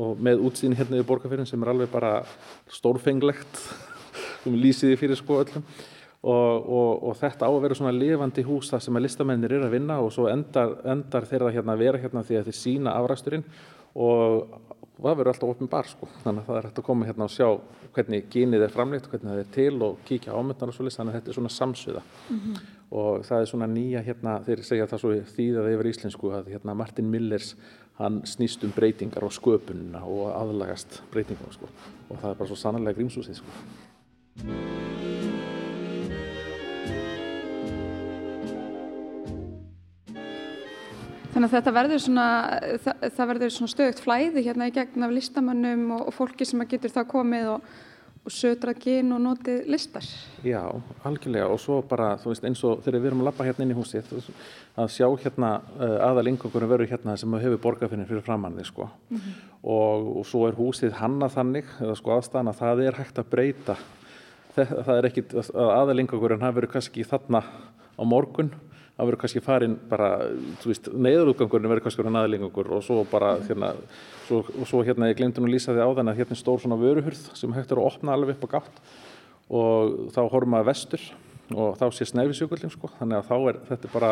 [0.00, 2.12] og með útsýni hérna yfir borgarfyrin sem er alveg bara
[2.72, 3.60] stórfenglegt
[4.42, 5.66] sem lýsiði fyrir sko öllum.
[6.20, 9.64] Og, og, og þetta á að vera svona lifandi hús þar sem að listamennir eru
[9.70, 12.92] að vinna og svo endar, endar þeirra hérna að vera hérna því að þeir sína
[12.98, 13.46] afræsturinn
[13.96, 14.58] og
[14.98, 16.10] það verður alltaf opn bar sko.
[16.26, 17.48] Þannig að það er hægt að koma hérna og sjá
[17.94, 21.16] hvernig gínið er framleitt, hvernig það er til og kíkja ámyndan og svo list þannig
[21.16, 22.04] að þetta er svona samsviða.
[22.28, 26.32] Mm -hmm og það er svona nýja hérna, þeir segja það svo þýðað yfir íslensku
[26.34, 27.54] að hérna Martin Millers
[28.00, 31.70] hann snýst um breytingar og sköpununa og aðlagast breytingum sko.
[32.08, 33.58] og það er bara svo sannlega grímsúsið sko.
[41.30, 42.24] Það Þannig að þetta verður svona,
[42.82, 46.60] það, það verður svona stöðugt flæði hérna í gegn af listamönnum og, og fólki sem
[46.60, 47.68] að getur þá komið og,
[48.20, 50.04] og södrað gin og notið listar.
[50.44, 50.60] Já,
[51.08, 53.72] algjörlega og svo bara, þú veist, eins og þegar við erum að lappa hérna inn
[53.72, 54.10] í húsið,
[54.76, 58.90] að sjá hérna uh, aðal yngangurum verður hérna sem hefur borgarfinnir fyrir framann því, sko.
[59.08, 59.40] Mm -hmm.
[59.62, 63.30] og, og svo er húsið hanna þannig, eða sko aðstæðan að það er hægt að
[63.30, 63.76] breyta.
[64.54, 67.42] Það, það er ekkit að aðal yngangurinn hafi verið kannski þarna
[68.00, 68.50] á morgun
[69.00, 70.08] það verður kannski farin bara,
[70.60, 73.72] þú veist, neyðarútgangurinn verður kannski verið aðlingangur og svo bara hérna,
[74.26, 76.40] svo, og svo hérna ég glemdi nú að lýsa því á þann að hérna er
[76.42, 78.82] stór svona vöruhurð sem hægt er að opna alveg upp á gátt
[79.50, 81.06] og þá horfum maður vestur
[81.56, 84.10] og þá sé snæfisjökullin sko, þannig að þá er þetta bara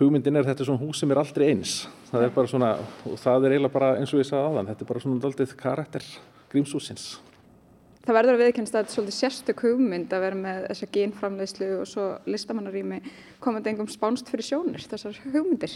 [0.00, 1.74] hugmyndin er þetta svona hús sem er aldrei eins.
[2.08, 2.70] Það er bara svona,
[3.04, 5.24] og það er eiginlega bara eins og ég sagði á þann, þetta er bara svona
[5.26, 6.06] daldið karakter
[6.50, 7.10] grímshúsins
[8.06, 11.68] það verður að viðkennast að þetta er svolítið sérstök hugmynd að vera með þessa genframleyslu
[11.80, 13.00] og svo listamannarími
[13.44, 15.74] komandi engum spánst fyrir sjónir, þessar hugmyndir?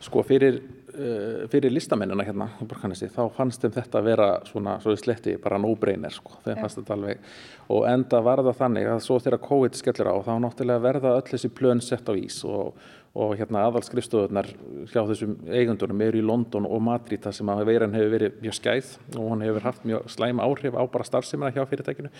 [0.00, 0.60] Sko fyrir,
[0.94, 5.02] uh, fyrir listamennina hérna í Borganesi þá fannst þeim þetta að vera svona, svo við
[5.02, 7.26] sletti, bara no-brainer sko, þeim fannst þetta alveg
[7.74, 11.28] og enda var það þannig að svo þegar COVID skellur á þá náttúrulega verða öll
[11.32, 12.78] þessi plön sett á ís og
[13.18, 14.46] og hérna aðalskrifstofunar
[14.92, 18.56] hjá þessum eigundurum eru í London og Madrid þar sem að veiran hefur verið mjög
[18.60, 22.10] skæð og hann hefur haft mjög slæm áhrif á bara starfseminna hjá fyrirtækinu.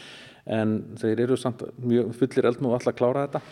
[0.50, 3.42] En þeir eru samt mjög fullir eldnum og alltaf klára þetta.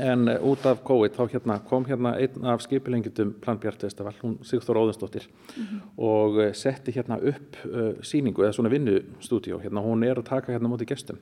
[0.00, 4.38] En uh, út af COVID þá hérna, kom hérna einn af skipilengjum Plan Bjartveistafall, hún
[4.46, 5.80] Sigþór Óðinsdóttir mm -hmm.
[5.98, 10.52] og uh, setti hérna upp uh, síningu eða svona vinnustúdíu hérna, hún er að taka
[10.52, 11.18] hérna mútið gestum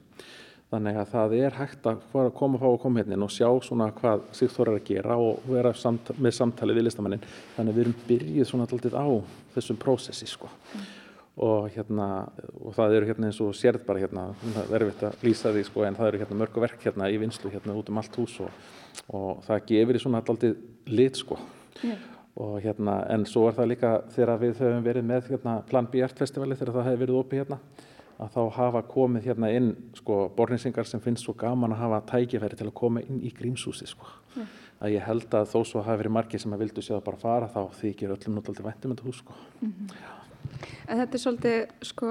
[0.70, 2.02] Þannig að það er hægt að
[2.38, 5.40] koma að fá að koma hérna og sjá svona hvað Sigþór er að gera og
[5.50, 7.24] vera samt, með samtali við listamannin.
[7.56, 9.06] Þannig að við erum byrjuð svona alltaf á
[9.56, 10.50] þessum prósessi sko.
[10.70, 10.84] Mm.
[11.40, 12.06] Og, hérna,
[12.60, 15.66] og það eru hérna eins og sérð bara hérna, það er verið að lýsa því
[15.66, 18.34] sko en það eru hérna mörgu verk hérna í vinslu hérna út um allt hús
[18.44, 18.64] og,
[19.16, 21.38] og það gefur í svona alltaf lit sko.
[21.80, 22.02] Yeah.
[22.38, 26.04] Og hérna en svo er það líka þegar við höfum verið með hérna Plan B
[26.04, 27.64] Art Festivali þegar það hefur verið opið hérna
[28.20, 32.58] að þá hafa komið hérna inn sko borninsingar sem finnst svo gaman að hafa tækifæri
[32.58, 34.08] til að koma inn í grímshúsi sko.
[34.34, 34.50] Mm.
[34.80, 37.22] Að ég held að þó svo hafi verið margir sem að vildu séð að bara
[37.22, 39.38] fara þá þykir öllum náttúrulega væntum þetta hús sko.
[39.60, 39.96] Mm -hmm.
[40.88, 42.06] En þetta er svolítið sko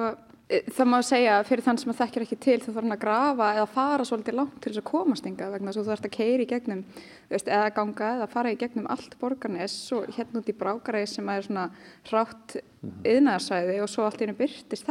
[0.49, 3.53] e, það má segja fyrir þann sem að þekkir ekki til þú þarf að grafa
[3.53, 6.17] eða fara svolítið langt til þess að komast ynga vegna þess að þú þarfst að
[6.17, 6.83] keira í gegnum
[7.29, 11.29] veist, eða ganga eða fara í gegnum allt borgarnes og hérna út í brákaræði sem
[11.29, 11.69] er svona
[12.11, 12.55] rátt
[13.03, 13.83] yðnaðarsæði mhm.
[13.83, 14.85] og svo allt byrtist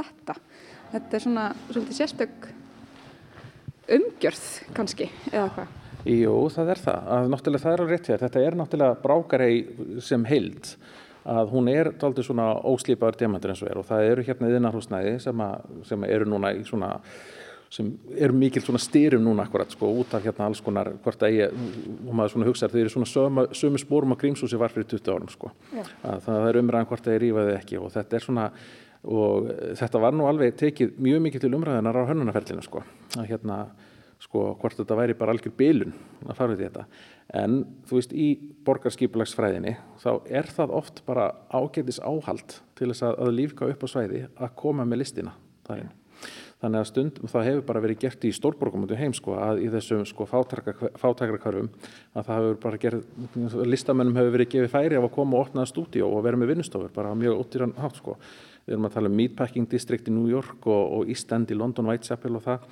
[0.93, 2.49] þetta er svona svolítið sérstök
[3.99, 4.47] umgjörð
[4.77, 5.75] kannski eða hvað?
[6.09, 7.09] Jú, það er það.
[7.15, 8.23] Að, náttúrulega það er alveg rétt hér.
[8.23, 9.55] Þetta er náttúrulega brákarei
[10.05, 10.71] sem heild
[11.29, 15.19] að hún er aldrei svona óslýpaður diamantur eins og er og það eru hérna yðinarhúsnæði
[15.21, 15.43] sem,
[15.85, 16.95] sem eru núna í svona
[17.69, 21.35] sem er mikil svona styrum núna akkurat sko út af hérna alls konar hvort að
[21.37, 21.57] ég,
[22.07, 25.13] og maður svona hugsaður þau eru svona sömu, sömu spórum að grímsúsi var fyrir 20
[25.13, 25.51] árum sko.
[26.01, 28.47] Það er umræðan hvort að ég rýfaði ekki og þetta er svona
[29.09, 32.83] og þetta var nú alveg tekið mjög mikið til umræðinar á hönnunarferlinu sko.
[33.17, 33.61] Að hérna
[34.21, 35.95] sko hvort þetta væri bara algjör bilun
[36.27, 36.85] að fara í þetta.
[37.39, 38.29] En þú veist í
[38.67, 43.89] borgarskipulagsfræðinni þá er það oft bara ágætis áhald til þess að, að lífka upp á
[43.95, 45.37] svæði að koma með listina
[45.69, 45.95] þarinn
[46.59, 49.63] þannig að stundum það hefur bara verið gert í stórborgum út í heim sko að
[49.63, 55.07] í þessum sko fátækrakvarfum að það hefur bara gerð listamennum hefur verið gefið færi af
[55.07, 58.17] að koma og opnaða stúdíu og vera með vinnustofur bara mjög óttýran hátt sko
[58.69, 61.57] við erum að tala um Meatpacking District í New York og, og East End í
[61.57, 62.67] London, Whitechapel og það.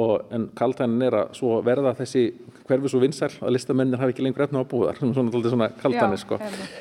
[0.00, 2.28] Og en kaltænin er að svo verða þessi
[2.68, 6.38] hverfis og vinsæl að listamennir hafi ekki lengur efna á búðar svona, svona kaltæni sko.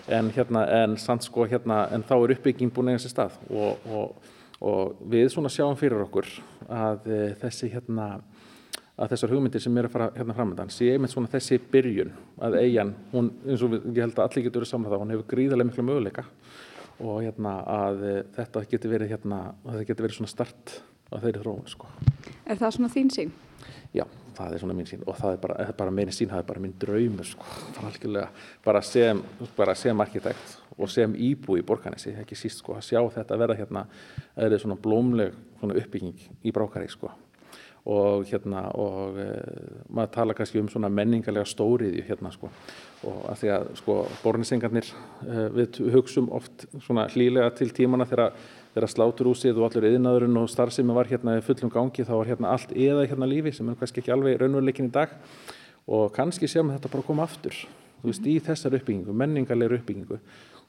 [0.07, 3.39] en hérna en sko hérna en þá er uppbygging búin eigast í stað.
[3.49, 4.29] Og, og,
[4.61, 6.29] og við svona sjáum fyrir okkur
[6.69, 8.11] að e, þessi hérna
[8.99, 12.11] að þessar hugmyndir sem eru að fara hérna framöndan sé einmitt svona þessi byrjun
[12.43, 15.13] að eigin, hún eins og við, ég held að allir getur verið samlega það, hún
[15.13, 16.25] hefur gríðarlega miklu möguleika
[16.99, 19.41] og hérna, að eh, þetta getur verið, hérna,
[19.87, 21.91] geti verið svona start á þeirri þróun sko.
[22.45, 23.31] Er það svona þín sín?
[23.95, 24.05] Já,
[24.37, 26.63] það er svona mín sín og það er bara, bara meina sín, það er bara
[26.63, 27.45] minn draumur sko.
[28.65, 29.23] bara sem,
[29.75, 33.87] sem arkitekt og sem íbú í borganessi, ekki síst sko, að sjá þetta verða hérna,
[34.35, 37.11] eða svona blómleg svona uppbygging í brákari sko
[37.87, 39.27] og hérna og e,
[39.89, 42.49] maður tala kannski um svona menningarlega stóriðju hérna sko.
[43.07, 48.35] Og að því að sko bornisengarnir e, við hugsum oft svona hlýlega til tímana þegar,
[48.75, 52.75] þegar sláturúsið og allur yðinaðurinn og starfsemi var hérna fullum gangi þá var hérna allt
[52.75, 55.15] eða hérna lífi sem er kannski ekki alveg raunveruleikin í dag.
[55.89, 57.55] Og kannski séum þetta bara koma aftur
[57.99, 60.19] þú veist í þessar uppbyggingu, menningarlegur uppbyggingu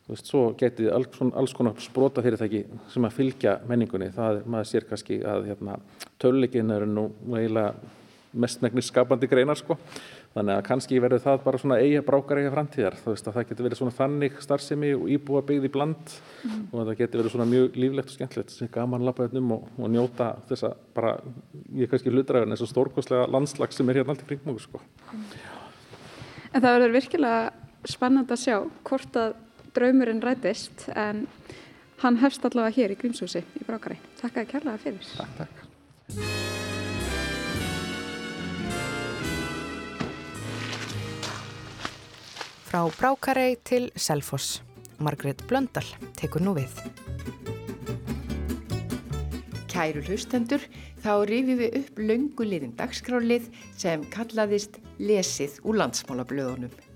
[0.08, 4.10] Veist, svo getið alls, alls konar sprota fyrirtæki sem að fylgja menningunni.
[4.14, 5.76] Það er, maður sér kannski að hérna,
[6.22, 7.74] töluleikin eru nú eiginlega
[8.30, 9.76] mestmægnis skapandi greinar sko.
[10.30, 12.96] Þannig að kannski verður það bara svona eiga brákar eiga framtíðar.
[13.02, 16.12] Veist, það getur verið svona þannig starfsemi og íbúa byggð í bland
[16.46, 16.60] mm.
[16.70, 20.32] og það getur verið svona mjög líflegt og skemmtilegt sem gaman lappaðum og, og njóta
[20.50, 21.16] þess að bara,
[21.74, 24.82] ég er kannski hlutræðan eins og stórkoslega landslag sem er hérna alltaf kring múið sko.
[25.10, 25.26] Mm.
[26.50, 29.34] En það verður virkilega spennand að sjá hvort að
[29.76, 31.26] draumurinn rætist en
[32.02, 33.98] hann hefst allavega hér í Grímshúsi í Brákari.
[34.20, 35.04] Takk að kærlega fyrir.
[35.16, 35.56] Takk, takk.
[42.70, 44.60] Frá Brákarei til Selfoss.
[45.00, 46.70] Margrét Blöndal tekur nú við.
[49.70, 50.62] Kæru hlustendur,
[51.00, 53.48] þá rifjum við upp lönguliðin dagskrálið
[53.80, 56.89] sem kallaðist Lesið úr landsmálablöðunum.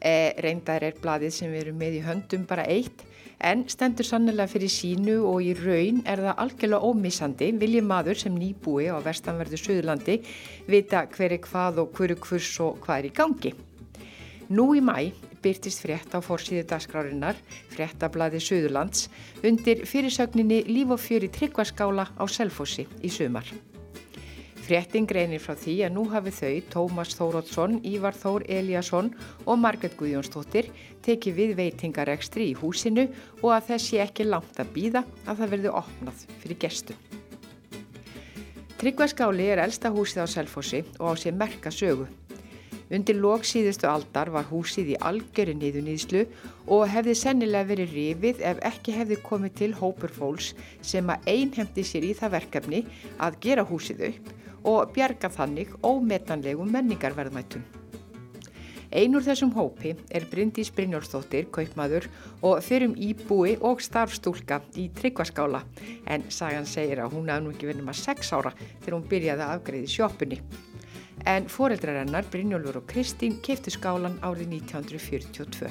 [0.00, 3.04] E, reyndar er bladið sem við erum með í höndum bara eitt,
[3.40, 8.36] en stendur sannlega fyrir sínu og í raun er það algjörlega ómissandi vilji maður sem
[8.36, 10.20] nýbúi á vestanverðu Suðurlandi
[10.68, 13.54] vita hver er hvað og hverju hvers og hvað er í gangi.
[14.50, 17.38] Nú í mæ byrtist frétt á fórsíðu dagskrárinnar,
[17.72, 19.08] fréttablaði Suðurlands,
[19.44, 23.48] undir fyrirsögninni Líf og fjöri tryggvaskála á Selfossi í sumar.
[24.70, 29.08] Fréttin greinir frá því að nú hafi þau, Tómas Þórótsson, Ívar Þór Eliasson
[29.42, 30.68] og Margret Guðjónsdóttir
[31.02, 33.08] tekið við veitingarekstri í húsinu
[33.40, 36.98] og að þessi ekki langt að býða að það verði opnað fyrir gestu.
[38.78, 42.06] Tryggvaskáli er elsta húsið á Selfossi og á sér merka sögu.
[42.94, 46.28] Undir lók síðustu aldar var húsið í algjöri niðunýðslu
[46.70, 51.82] og hefði sennilega verið rifið ef ekki hefði komið til hópur fólks sem að einhemdi
[51.82, 52.84] sér í það verkefni
[53.18, 57.62] að gera húsið upp og bjarga þannig ómetanlegum menningarverðmættum.
[58.90, 62.08] Einur þessum hópi er Bryndís Brynjólfsdóttir, kaupmaður
[62.42, 65.60] og fyrum íbúi og starfstúlka í tryggvaskála
[66.10, 69.46] en sagan segir að hún hafði nú ekki verið maður 6 ára þegar hún byrjaði
[69.46, 70.40] að afgreði sjópunni
[71.30, 75.70] en foreldrarennar Brynjólfur og Kristín keftu skálan árið 1942.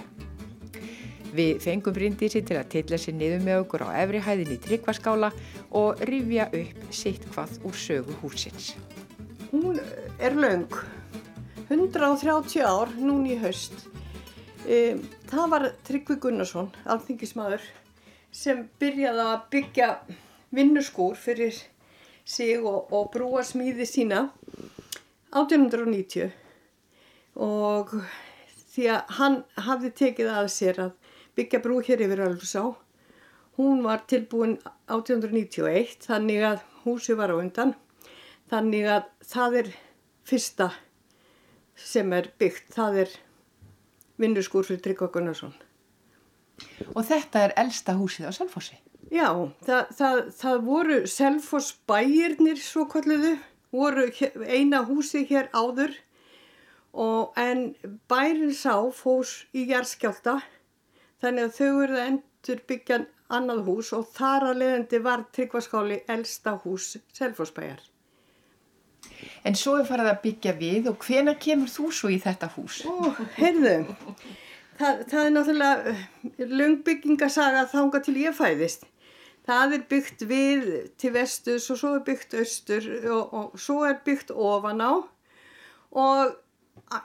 [1.29, 5.29] Við fengum Bryndísi til að tilla sér niður með okkur á efri hæðin í tryggvarskála
[5.75, 8.73] og rifja upp sitt hvað úr sögu húsins.
[9.51, 9.79] Hún
[10.19, 10.69] er laung,
[11.69, 13.73] 130 ár núni í haust.
[14.65, 14.97] E,
[15.29, 17.61] það var Tryggvi Gunnarsson, alþingismadur,
[18.31, 19.89] sem byrjaði að byggja
[20.53, 21.55] vinnuskúr fyrir
[22.25, 24.27] sig og, og brúa smíði sína
[25.33, 26.29] 1890
[27.39, 27.93] og
[28.73, 30.93] því að hann hafði tekið að sér að
[31.37, 32.63] byggja brú hér yfir Ölfsá
[33.59, 34.55] hún var tilbúin
[34.87, 37.75] 1891 þannig að húsi var á undan.
[38.49, 39.71] Þannig að það er
[40.25, 40.69] fyrsta
[41.75, 43.17] sem er byggt það er
[44.19, 45.51] vinnurskúr fyrir Tryggva Gunnarsson.
[46.95, 48.79] Og þetta er elsta húsið á Selfossi?
[49.11, 49.29] Já,
[49.65, 53.37] það, það, það voru Selfoss bæirnir svo kalluðu
[53.73, 54.07] voru
[54.47, 55.95] eina húsi hér áður.
[56.93, 57.73] Og en
[58.09, 60.39] bærin sá fós í jærskjálta
[61.21, 66.55] þannig að þau verða endur byggja annað hús og þar að leðandi var tryggvaskáli elsta
[66.63, 67.81] hús Selforsbæjar.
[69.47, 72.81] En svo er farið að byggja við og hvena kemur þú svo í þetta hús?
[72.87, 73.75] Ó, heyrðu,
[74.79, 78.87] það, það er náttúrulega lungbyggingasaga þánga til ég fæðist.
[79.49, 80.67] Það er byggt við
[81.01, 84.93] til vestus og svo er byggt austur og, og svo er byggt ofan á
[85.89, 86.35] og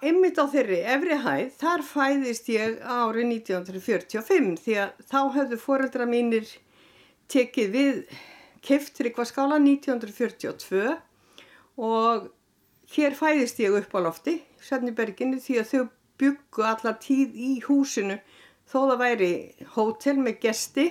[0.04, 6.06] ymmit á þeirri efri hæð þar fæðist ég árið 1945 því að þá höfðu foreldra
[6.08, 6.48] mínir
[7.32, 8.00] tekið við
[8.64, 10.94] Keftrikvaskála 1942
[11.84, 12.30] og
[12.94, 14.38] hér fæðist ég upp á lofti
[14.96, 15.82] berginu því að þau
[16.22, 18.16] byggu alla tíð í húsinu
[18.70, 19.32] þó það væri
[19.74, 20.86] hótel með gesti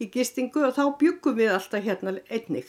[0.00, 2.68] í gistingu og þá byggum við alltaf hérna einnig.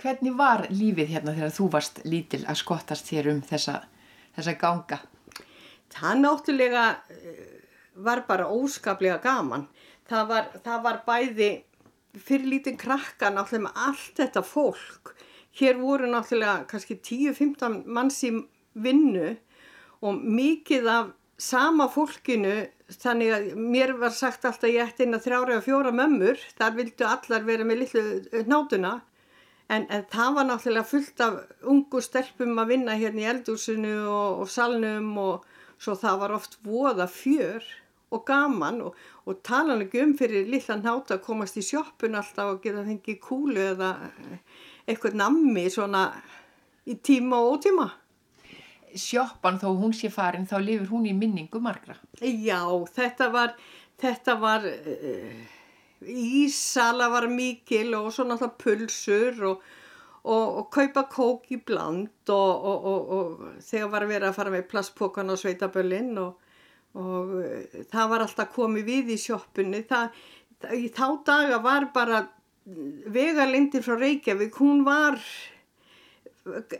[0.00, 3.80] Hvernig var lífið hérna þegar þú varst lítil að skottast þér um þessa,
[4.36, 5.00] þessa ganga?
[5.92, 7.42] Það náttúrulega eh,
[8.00, 9.66] var bara óskaplega gaman.
[10.08, 11.50] Það var, það var bæði
[12.16, 15.14] fyrir lítinn krakka náttúrulega með allt þetta fólk.
[15.60, 18.32] Hér voru náttúrulega kannski 10-15 manns í
[18.72, 19.34] vinnu
[20.00, 22.54] og mikið af sama fólkinu
[22.90, 26.74] þannig að mér var sagt alltaf ég ætti inn að þrjára og fjóra mömmur þar
[26.76, 28.98] vildu allar vera með lillu nátuna
[29.70, 31.38] en, en það var náttúrulega fullt af
[31.72, 35.46] ungu stelpum að vinna hérna í eldúsinu og, og salnum og
[35.80, 37.64] svo það var oft voða fjör
[38.10, 42.56] og gaman og, og talan ekki um fyrir lilla náta að komast í sjoppun alltaf
[42.56, 43.94] og geta fengið kúlu eða
[44.88, 46.08] eitthvað nammi svona
[46.90, 47.90] í tíma og ótíma
[48.98, 51.94] sjoppan þó hún sé farin þá lifur hún í minningu margra.
[52.20, 53.54] Já, þetta var,
[54.00, 55.44] þetta var uh,
[56.06, 59.62] ísala var mikil og svo náttúrulega pulsur og,
[60.24, 62.66] og, og kaupa kók í bland og,
[63.16, 66.38] og þegar var vera að fara með plastpókan á sveitaböllin og
[67.92, 69.84] það var alltaf komið við í sjóppunni.
[70.74, 72.24] Í þá daga var bara
[73.10, 75.18] vegalindin frá Reykjavík, hún var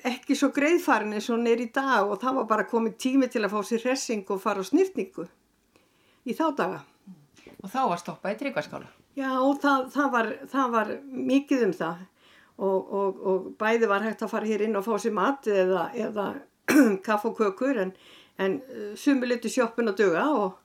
[0.06, 3.28] ekki svo greiðfarin eins og hún er í dag og það var bara komið tími
[3.30, 5.26] til að fá sér hressing og fara á snýrtningu
[6.24, 6.80] í þá daga.
[7.60, 8.88] Og þá var stoppað í tryggvarskála?
[9.18, 9.32] Já,
[9.62, 10.92] það, það, var, það var
[11.32, 12.06] mikið um það
[12.60, 15.88] og, og, og bæði var hægt að fara hér inn og fá sér mat eða,
[15.96, 16.26] eða
[17.06, 17.92] kaff og kökur en,
[18.40, 20.58] en uh, sumi liti sjóppin að duga og,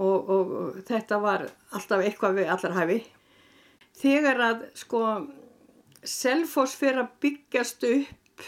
[0.00, 3.02] og þetta var alltaf eitthvað við allar hæfi.
[4.00, 5.04] Þegar að sko
[6.00, 8.44] Selfos fyrir að byggjast upp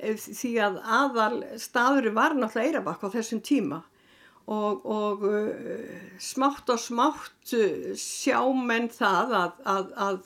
[0.00, 3.82] því að aðal staðurum var náttúrulega Eirabakk á þessum tíma
[4.50, 10.20] og, og uh, smátt og smátt uh, sjá menn það að, að, að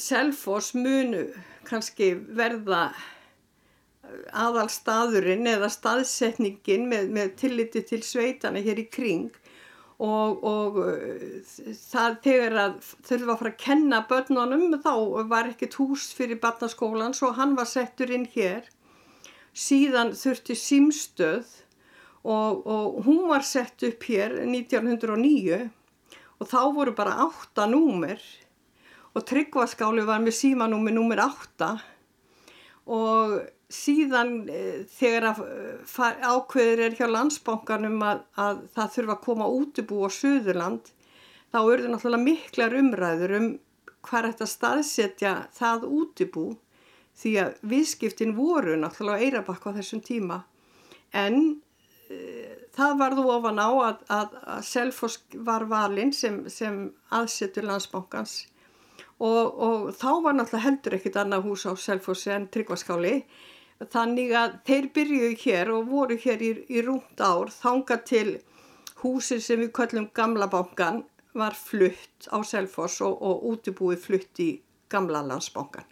[0.00, 1.26] Selfos munu
[1.68, 2.90] kannski verða
[4.32, 9.28] aðal staðurinn eða staðsetningin með, með tilliti til sveitana hér í kring.
[10.00, 11.40] Og, og uh,
[11.76, 12.76] það þegar að
[13.08, 14.92] þurfa að fara að kenna börnunum þá
[15.32, 18.68] var ekkert hús fyrir barnaskólan svo hann var settur inn hér.
[19.56, 21.56] Síðan þurfti símstöð
[22.24, 25.60] og, og hún var sett upp hér 1909
[26.40, 28.20] og þá voru bara 8 númer.
[29.10, 31.70] Og Tryggvaskáli var með símanúmi númer 8
[32.90, 33.40] og
[33.70, 34.60] síðan e,
[34.90, 40.08] þegar að, eh, ákveður er hjá landsbánkanum að, að það þurfa að koma útibú á
[40.10, 40.90] Suðurland
[41.50, 43.48] þá eru það náttúrulega miklar umræður um
[44.06, 46.46] hvað er þetta staðsetja það útibú
[47.20, 50.42] því að viðskiptin voru náttúrulega eirabakk á þessum tíma.
[51.12, 51.60] En
[52.76, 56.82] það varðu ofan á að, að, að Selfos var valinn sem, sem
[57.14, 58.34] aðsetur landsbánkans
[59.20, 63.14] og, og þá var náttúrulega heldur ekkit annað hús á Selfossi en Tryggvaskáli
[63.80, 68.26] Þannig að þeir byrjuðu hér og voru hér í, í rúmt ár þanga til
[69.00, 71.00] húsir sem við kallum Gamla bankan
[71.32, 74.50] var flutt á Selfoss og, og útibúið flutt í
[74.92, 75.88] Gamla landsbankan.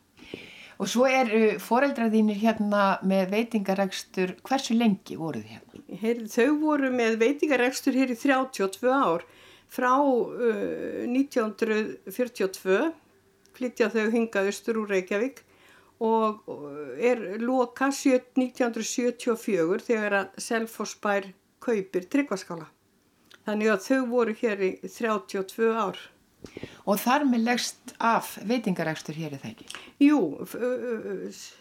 [0.78, 5.82] Og svo eru foreldraðínir hérna með veitingaregstur, hversu lengi voruð þið hérna?
[6.02, 9.24] Her, þau voru með veitingaregstur hér í 32 ár.
[9.68, 12.92] Frá uh, 1942
[13.58, 15.42] flyttja þau hingað austur úr Reykjavík
[16.04, 16.46] og
[17.02, 21.32] er loka 1974 þegar að Selfossbær
[21.64, 22.68] kaupir tryggvaskála.
[23.48, 25.98] Þannig að þau voru hér í 32 ár.
[26.88, 29.66] Og þar með leggst af veitingaregstur hér er það ekki?
[30.06, 30.20] Jú,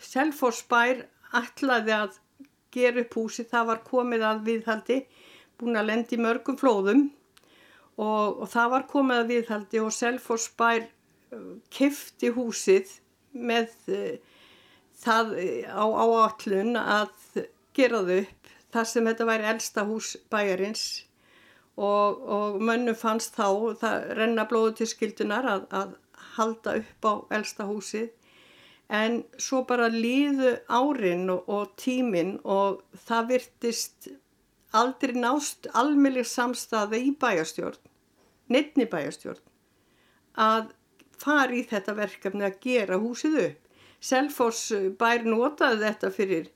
[0.08, 1.04] Selfossbær
[1.36, 2.20] ætlaði að
[2.74, 5.00] gera upp húsi, það var komið að viðhaldi,
[5.58, 7.08] búin að lendi mörgum flóðum.
[7.98, 10.86] Og, og það var komið að viðhaldi og Selfossbær
[11.74, 12.92] kifti húsið
[13.34, 13.74] með
[14.98, 15.34] það
[15.68, 17.42] á áallun að
[17.78, 20.86] gera þau upp þar sem þetta væri elsta hús bæjarins
[21.78, 25.96] og, og mönnu fannst þá það renna blóðu til skildunar að, að
[26.38, 28.10] halda upp á elsta húsið
[28.88, 34.10] en svo bara líðu árin og, og tímin og það virtist
[34.76, 37.80] aldrei nást almeinlega samstaði í bæjarstjórn,
[38.54, 39.44] nefni bæjarstjórn,
[40.38, 40.74] að
[41.22, 43.64] fari í þetta verkefni að gera húsið upp.
[43.98, 44.70] Selfoss
[45.00, 46.50] bær notaði þetta fyrir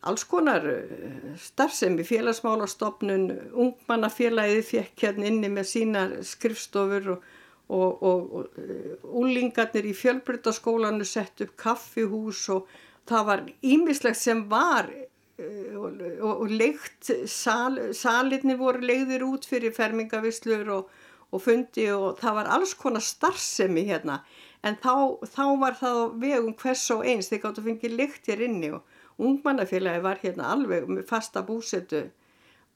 [0.00, 3.26] alls konar eh, starfsemi, félagsmálastofnun,
[3.64, 7.26] ungmannafélagið fekk hérna inni með sína skrifstofur og,
[7.68, 12.70] og, og, og úlingarnir í fjölbrytaskólanu sett upp kaffihús og
[13.08, 20.72] það var ímislegt sem var eh, og leikt, sal, salinni voru leiðir út fyrir fermingavislur
[20.78, 24.22] og fundi og það var alls konar starfsemi hérna.
[24.66, 28.46] En þá, þá var það vegum hvers og eins þeir gátt að fengið lykt hér
[28.46, 32.06] inni og ungmannafélagi var hérna alveg með fasta búsetu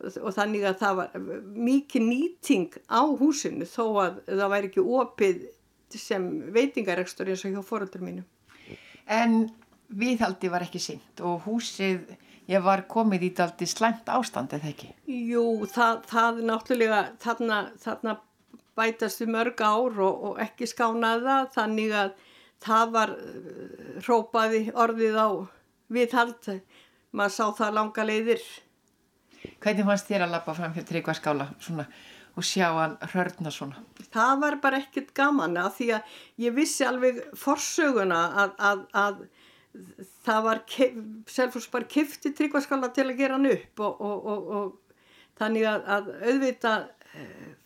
[0.02, 1.26] og þannig að það var
[1.68, 5.44] mikið nýting á húsinu þó að það væri ekki opið
[5.92, 8.24] sem veitingarekstur eins og hjá foröldur mínu.
[9.06, 9.44] En
[9.92, 12.14] viðhaldi var ekki synd og húsið,
[12.50, 14.90] ég var komið í daldi slæmt ástand eða ekki?
[15.06, 18.16] Jú, það, það náttúrulega þarna, þarna
[18.78, 22.14] bætast við mörg ár og, og ekki skánaða þannig að
[22.62, 23.16] það var
[24.06, 25.28] hrópaði orðið á
[25.92, 26.48] viðhald.
[27.12, 28.48] Maður sá það langa leiðir.
[29.62, 31.48] Hvernig fannst þér að lappa fram fyrir tryggvarskála
[32.32, 33.82] og sjá hann hörna svona?
[34.14, 36.14] Það var bara ekkert gaman að því að
[36.46, 39.18] ég vissi alveg forsöguna að, að, að
[40.24, 40.62] það var
[41.28, 44.98] selfos bara kifti tryggvarskála til að gera hann upp og, og, og
[45.40, 46.90] þannig að, að auðvitað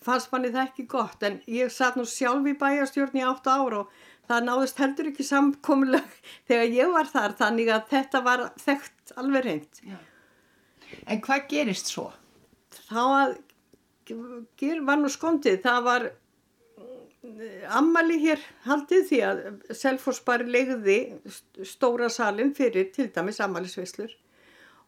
[0.02, 1.22] fannst manni það ekki gott.
[1.26, 5.26] En ég satt nú sjálf í bæjarstjórn í 8 ára og það náðist heldur ekki
[5.26, 9.82] samkomulag þegar ég var þar þannig að þetta var þekkt alveg reynd.
[11.06, 12.10] En hvað gerist svo?
[12.86, 13.34] Það
[14.86, 16.08] var nú skondið, það var
[17.74, 19.40] ammali hér haldið því að
[19.74, 20.98] Selforsbar legði
[21.66, 24.12] stóra salin fyrir til dæmis ammalisvislur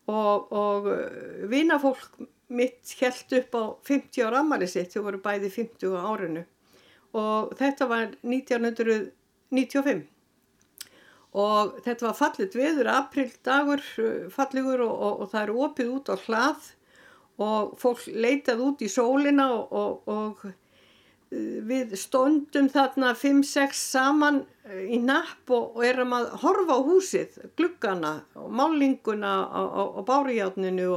[0.08, 0.86] og, og
[1.50, 6.44] vinafólk mitt held upp á 50 ára ammali sitt, þau voru bæði 50 árinu.
[7.18, 8.14] Og þetta var
[9.54, 10.06] 1995
[11.38, 13.82] og þetta var fallit viður, aprildagur
[14.32, 16.70] falligur og, og, og það er opið út á hlað
[17.38, 20.48] og fólk leitað út í sólina og, og
[21.28, 24.40] við stóndum þarna 5-6 saman
[24.88, 29.34] í napp og erum að horfa á húsið, gluggana og málinguna
[29.84, 30.88] og bárujátninu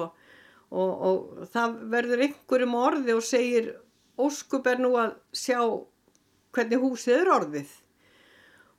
[0.72, 3.74] og það verður einhverjum orði og segir
[4.22, 5.60] óskup er nú að sjá
[6.56, 7.76] hvernig húsið er orðið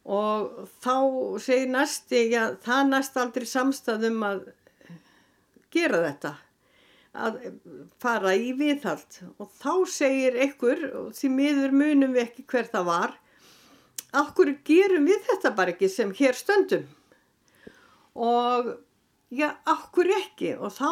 [0.02, 0.96] og þá
[1.42, 4.40] segir næsti, já það næst aldrei samstæðum að
[5.72, 6.32] gera þetta
[7.12, 7.38] að
[8.00, 9.18] fara í viðhald.
[9.38, 13.18] Og þá segir einhver, og því miður munum við ekki hver það var
[14.20, 16.84] okkur gerum við þetta bara ekki sem hér stöndum?
[18.12, 18.72] Og
[19.32, 20.54] já, okkur ekki?
[20.60, 20.90] Og þá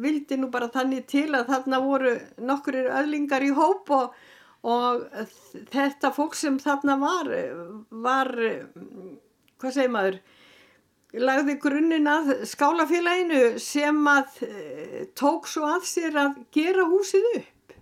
[0.00, 4.16] vildi nú bara þannig til að þarna voru nokkur öðlingar í hóp og
[4.62, 5.08] og
[5.72, 7.30] þetta fólk sem þarna var
[7.90, 8.30] var,
[9.58, 10.20] hvað segir maður
[11.12, 14.38] lagði grunninn að skálafélaginu sem að
[15.18, 17.74] tók svo að sér að gera húsið upp.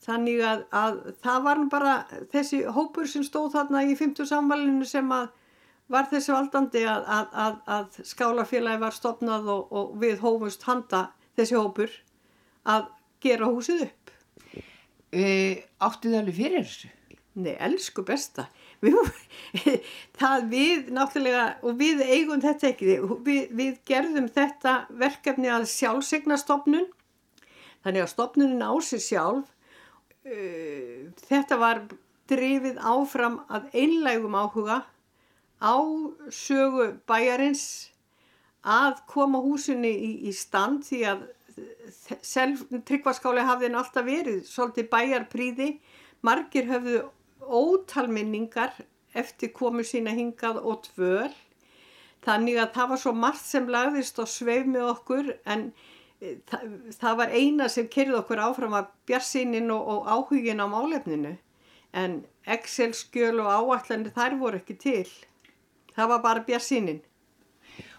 [0.00, 1.96] Þannig að, að það var bara
[2.32, 5.28] þessi hópur sem stóð þarna í 50 samvalinu sem að
[5.90, 11.58] var þessi valdandi að, að, að skálafélagi var stopnað og, og við hófumst handa þessi
[11.58, 11.92] hópur
[12.64, 12.88] að
[13.20, 13.99] gera húsið upp
[15.10, 16.90] Uh, áttu það alveg fyrir þessu?
[17.40, 18.46] Nei, elsku besta.
[18.82, 18.96] Við,
[20.20, 22.92] það við náttúrulega, og við eigum þetta ekki,
[23.26, 26.86] við, við gerðum þetta verkefni að sjálfsegnastofnun,
[27.84, 29.50] þannig að stofnunin á sig sjálf,
[30.26, 31.84] uh, þetta var
[32.30, 34.84] drifið áfram að einlægum áhuga
[35.58, 35.76] á
[36.30, 37.90] sögu bæjarins
[38.62, 41.26] að koma húsunni í, í stand því að
[42.88, 45.68] tryggvaskáli hafði hann alltaf verið svolítið bæjarpríði
[46.26, 47.02] margir höfðu
[47.40, 48.74] ótalminningar
[49.16, 51.32] eftir komu sína hingað og tvöl
[52.26, 55.70] þannig að það var svo margt sem lagðist og sveif með okkur en
[56.50, 56.66] það,
[57.00, 61.36] það var eina sem kerði okkur áfram að bjarsinin og, og áhugin á málefninu.
[61.96, 65.08] En Excel skjöl og áallanir þær voru ekki til.
[65.96, 67.00] Það var bara bjarsinin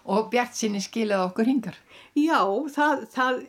[0.09, 1.75] Og bjartsinni skilaði okkur hingar?
[2.17, 2.41] Já,
[2.75, 3.41] það, það,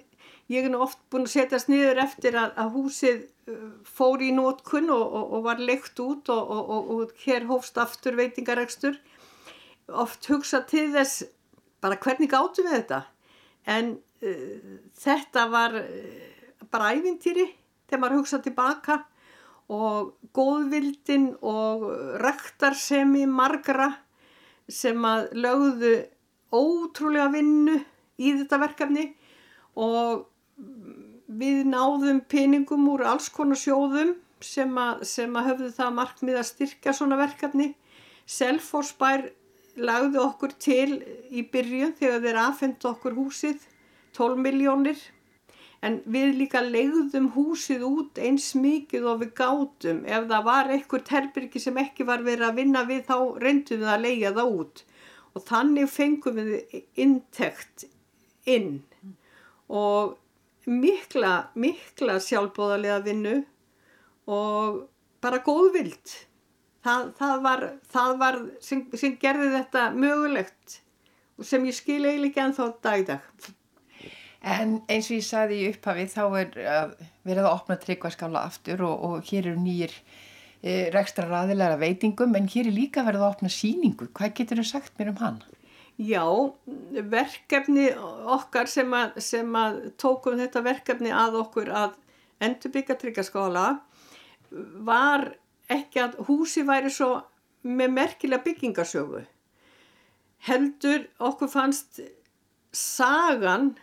[0.53, 4.31] ég er nú oft búin að setjast niður eftir að, að húsið uh, fór í
[4.37, 6.53] nótkunn og, og, og var leikt út og,
[6.93, 9.01] og hér hófst aftur veitingaregstur.
[9.91, 11.25] Oft hugsa til þess
[11.83, 13.03] bara hvernig gáttum við þetta
[13.73, 17.49] en uh, þetta var uh, bara ævintýri
[17.91, 19.03] þegar maður hugsa tilbaka
[19.73, 21.85] og góðvildin og
[22.23, 23.91] rektarsemi margra
[24.71, 25.93] sem að lögðu
[26.53, 27.79] ótrúlega vinnu
[28.21, 29.07] í þetta verkefni
[29.81, 30.27] og
[31.33, 36.49] við náðum peningum úr alls konar sjóðum sem að, sem að höfðu það markmið að
[36.51, 37.73] styrka svona verkefni.
[38.29, 39.29] Selforsbær
[39.81, 41.01] lagði okkur til
[41.33, 43.67] í byrjun þegar þeir aðfendu okkur húsið
[44.19, 45.01] 12 miljónir
[45.83, 50.05] en við líka legðum húsið út eins mikið og við gátum.
[50.07, 53.95] Ef það var einhver terbyrgi sem ekki var verið að vinna við þá reyndum við
[53.95, 54.85] að leia það út.
[55.33, 57.89] Og þannig fengum við intekt
[58.49, 58.83] inn
[59.73, 60.19] og
[60.67, 63.39] mikla, mikla sjálfbóðarlega vinnu
[64.31, 64.85] og
[65.23, 66.15] bara góðvild
[66.85, 67.65] það, það var,
[67.95, 70.79] það var sem, sem gerði þetta mögulegt
[71.39, 73.53] og sem ég skil eiginlega ekki ennþá dag í dag
[74.43, 76.49] En eins og ég saði í upphafi þá er
[77.23, 82.49] verið að opna tryggvaskála aftur og, og hér eru nýjir e, rekstra raðilega veitingum en
[82.51, 84.09] hér er líka verið að opna síningu.
[84.11, 85.39] Hvað getur þau sagt mér um hann?
[86.03, 86.25] Já,
[87.13, 87.91] verkefni
[88.35, 91.99] okkar sem að, sem að tókum þetta verkefni að okkur að
[92.43, 93.67] endurbyggja tryggaskála
[94.89, 95.29] var
[95.71, 97.13] ekki að húsi væri svo
[97.63, 99.23] með merkilega byggingasögu.
[100.49, 102.03] Heldur okkur fannst
[102.75, 103.77] sagan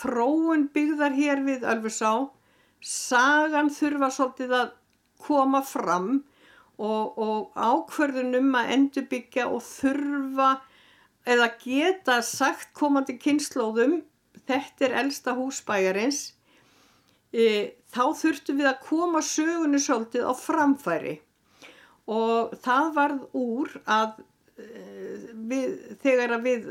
[0.00, 2.12] þróun byggðar hér við Ölfursá
[2.80, 4.68] sagan þurfa svolítið að
[5.20, 6.10] koma fram
[6.80, 10.50] og, og ákverðunum að endurbyggja og þurfa
[11.30, 14.00] eða geta sagt komandi kynnslóðum
[14.48, 16.22] þetta er elsta húsbæjarins
[17.32, 21.18] e, þá þurftum við að koma sögunu svolítið á framfæri.
[22.10, 26.64] Og það varð úr að uh, við, þegar að við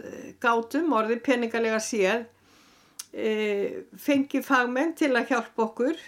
[0.43, 6.01] gátum orðið peningalega séð uh, fengi fagmenn til að hjálpa okkur.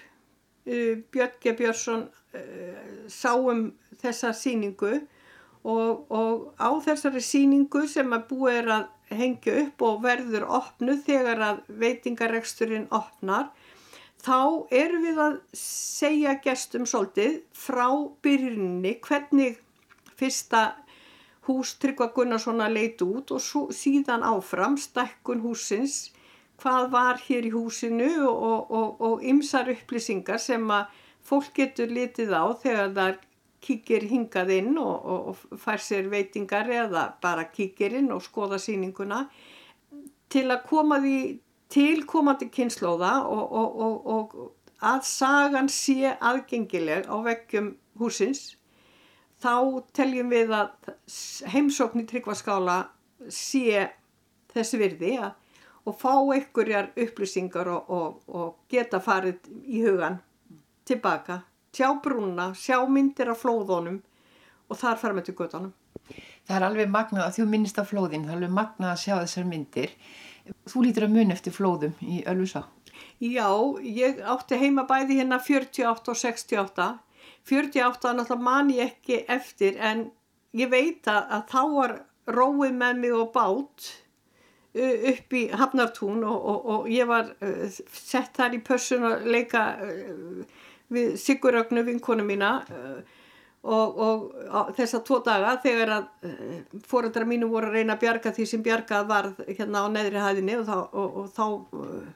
[0.67, 1.55] Uh, Björn G.
[1.59, 2.09] Björnsson
[3.11, 5.01] sáum þessa síningu
[5.63, 10.95] og, og á þessari síningu sem að búið er að hengja upp og verður opnu
[11.05, 13.49] þegar að veitingareksturinn opnar
[14.21, 17.87] þá erum við að segja gestum svolítið frá
[18.23, 19.59] byrjunni hvernig
[20.19, 20.63] fyrsta
[21.47, 26.11] hús Tryggva Gunnarssona leit út og svo, síðan áfram stakkun húsins
[26.61, 32.93] hvað var hér í húsinu og ymsar upplýsingar sem að fólk getur litið á þegar
[32.97, 33.19] það
[33.61, 38.59] kíkir hingað inn og, og, og fær sér veitingar eða bara kíkir inn og skoða
[38.61, 39.25] síninguna
[40.31, 41.17] til að koma því
[41.71, 43.77] til komandi kynnslóða og,
[44.15, 44.33] og
[44.81, 48.55] að sagan sé aðgengileg á veggjum húsins
[49.41, 49.53] þá
[49.95, 50.91] teljum við að
[51.53, 52.79] heimsókn í tryggvaskála
[53.29, 53.87] sé
[54.51, 55.31] þessi virði að,
[55.87, 60.19] og fá einhverjar upplýsingar og geta farið í hugan
[60.85, 61.41] tilbaka
[61.75, 64.01] sjá brúna, sjá myndir af flóðunum
[64.71, 65.71] og þar fara með til göttunum.
[66.47, 69.15] Það er alveg magnað að þú minnist af flóðin, það er alveg magnað að sjá
[69.19, 69.95] þessar myndir.
[70.67, 72.65] Þú lítur að mun eftir flóðum í Ölfusá.
[73.21, 73.47] Já,
[73.85, 76.87] ég átti heima bæði hérna 48 og 68.
[77.47, 80.07] 48 náttúrulega man ég ekki eftir en
[80.57, 81.93] ég veit að þá var
[82.31, 83.91] róið með mig og bát
[84.71, 87.33] upp í Hafnartún og, og, og ég var
[87.91, 89.63] sett þar í pössun að leika
[90.91, 93.01] við Sigurögnu vinkonu mína uh,
[93.61, 98.31] og, og þessa tvo daga þegar að eh, fóröldra mínu voru að reyna að bjarga
[98.33, 101.45] því sem bjargað var hérna á neðri hæðinni og þá, og, og þá
[101.77, 102.07] uh,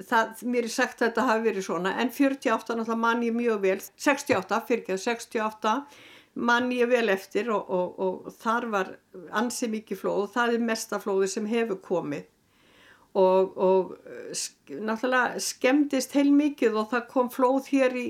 [0.00, 1.94] það, mér er sagt að þetta hafi verið svona.
[2.00, 5.74] En 48 náttúrulega mann ég mjög vel 68, fyrir ekki að 68
[6.36, 8.94] mann ég vel eftir og, og þar var
[9.36, 12.26] ansi mikið flóð og það er mesta flóði sem hefur komið
[13.16, 13.94] og, og
[14.68, 18.08] náttúrulega skemmtist heil mikið og það kom flóð hér í,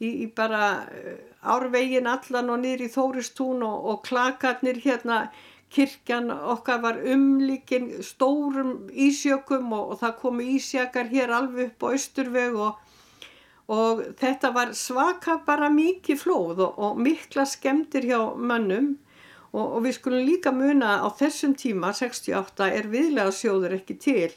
[0.00, 5.26] í, í bara eh, árvegin allan og í Þóristún og, og klakarnir hérna
[5.70, 11.88] kirkjan okkar var umlíkin stórum ísjökum og, og það komu ísjakar hér alveg upp á
[11.98, 12.60] Östurveg
[13.66, 18.94] og þetta var svaka bara mikið flóð og mikla skemmtir hjá mönnum.
[19.56, 24.34] Og við skulum líka muna á þessum tíma 68 er viðlega sjóður ekki til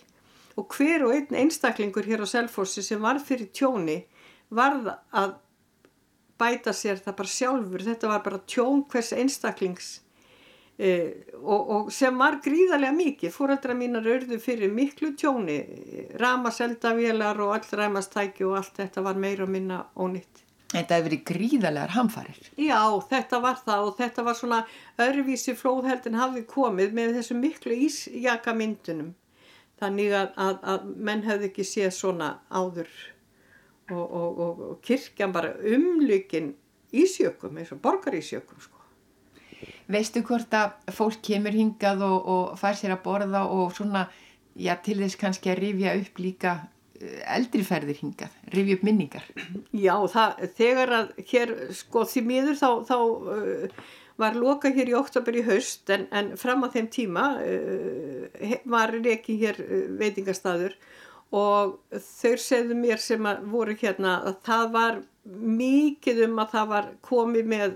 [0.60, 4.02] og hver og einn einstaklingur hér á Selfossi sem var fyrir tjóni
[4.56, 5.38] varð að
[6.40, 9.90] bæta sér það bara sjálfur, þetta var bara tjón hvers einstaklings
[10.80, 15.60] eh, og, og sem var gríðarlega mikið, fóraldra mínar örðu fyrir miklu tjóni,
[16.20, 20.46] ramaseldavélar og all ramastæki og allt þetta var meira og minna ónýtt.
[20.70, 22.50] Þetta hefur verið gríðarlegar hamfarir.
[22.62, 24.60] Já, þetta var það og þetta var svona
[25.02, 29.16] örvísi flóðheldin hafði komið með þessu miklu ísjakamyndunum
[29.80, 32.90] þannig að, að, að menn hefði ekki séð svona áður
[33.90, 36.54] og, og, og, og kirkjan bara umlykin
[36.94, 38.78] ísjökum eins og borgar ísjökum sko.
[39.90, 44.06] Veistu hvort að fólk kemur hingað og fær sér að borða og svona,
[44.56, 46.54] já til þess kannski að rifja upp líka
[47.00, 49.26] eh, eldriferðir hingað, rifja upp minningar
[49.74, 54.98] Já, það, þegar að hér sko því miður þá, þá uh, var loka hér í
[55.00, 60.76] oktober í haust en, en fram á þeim tíma uh, var ekki hér uh, veitingastadur
[61.36, 65.00] og þau segðu mér sem voru hérna að það var
[65.30, 67.76] mikið um að það var komið með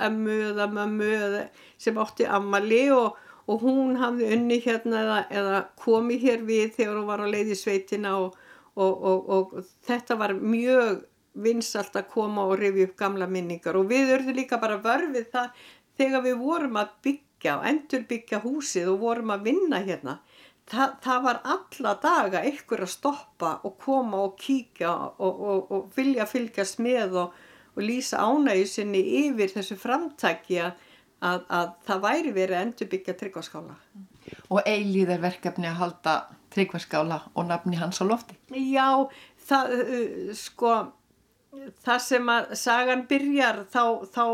[0.00, 1.42] emmu eða mömmu eða
[1.80, 6.98] sem átti ammali og, og hún hafði unni hérna eða, eða komið hér við þegar
[6.98, 8.38] hún var á leiði sveitina og,
[8.80, 9.54] og, og
[9.86, 11.04] þetta var mjög
[11.34, 13.78] vinsalt að koma og rifja upp gamla minningar.
[13.78, 15.66] Og við örðum líka bara vörfið það
[16.00, 20.18] þegar við vorum að byggja og endur byggja húsið og vorum að vinna hérna.
[20.70, 25.88] Það, það var alla daga ykkur að stoppa og koma og kíkja og, og, og
[25.96, 27.40] vilja fylgjast með og,
[27.74, 30.84] og lýsa ánægju sinni yfir þessu framtæki að,
[31.26, 33.76] að, að það væri verið að endur byggja tryggvaskála
[34.50, 36.14] Og eilíðar verkefni að halda
[36.54, 38.36] tryggvaskála og nafni hans á lofti.
[38.54, 39.08] Já,
[39.48, 40.74] það uh, sko
[41.84, 43.82] það sem að sagan byrjar þá,
[44.14, 44.24] þá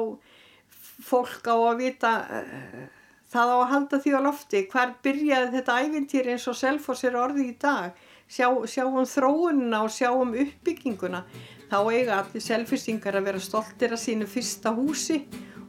[1.06, 2.84] fólk á að vita uh,
[3.32, 4.62] það á að halda því á lofti.
[4.72, 7.96] Hvar byrjaði þetta ævintýri eins og Selfoss er orði í dag?
[8.26, 11.22] Sjá, sjáum þróunina og sjáum uppbygginguna.
[11.70, 15.20] Þá eiga allir selfistingar að vera stoltir að sínu fyrsta húsi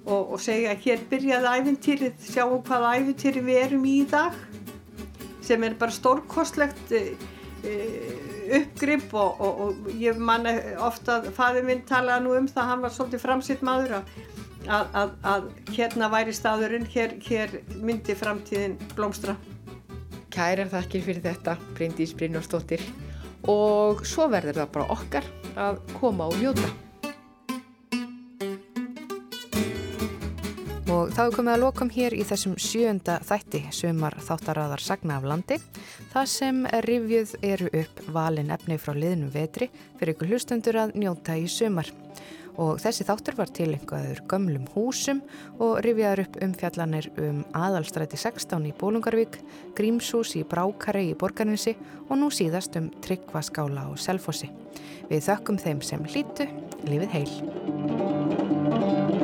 [0.06, 4.36] og, og segja hér byrjaði ævintýri sjáum hvaða ævintýri við erum í dag.
[5.46, 7.30] Sem er bara stórkostlegt uh,
[7.64, 12.70] uh, uppgrip og, og, og ég manna ofta að fæði minn talaði nú um það
[12.72, 14.12] hann var svolítið framsitt maður að
[14.68, 15.46] að, að, að
[15.76, 19.38] hérna væri staðurinn, hér, hér myndi framtíðin blómstra.
[20.34, 22.84] Kærar þakkir fyrir þetta, Bryndís Brynjórsdóttir
[23.48, 26.70] og svo verður það bara okkar að koma og njóta.
[30.98, 35.28] Og þá er komið að lokum hér í þessum sjönda þætti sumar þáttaraðar sagna af
[35.30, 35.58] landi.
[36.10, 39.68] Það sem rivjuð eru upp valin efni frá liðnum vetri
[40.00, 41.92] fyrir ykkur hlustundur að njóta í sumar.
[42.58, 45.22] Og þessi þáttur var tilengaður gömlum húsum
[45.62, 49.38] og rifjaður upp um fjallanir um aðalstræti 16 í Bólungarvík,
[49.78, 51.76] Grímshús í Brákari í Borgarnesi
[52.08, 54.50] og nú síðast um Tryggvaskála og Selfossi.
[55.12, 56.50] Við þökkum þeim sem hlýtu,
[56.90, 59.17] lifið heil.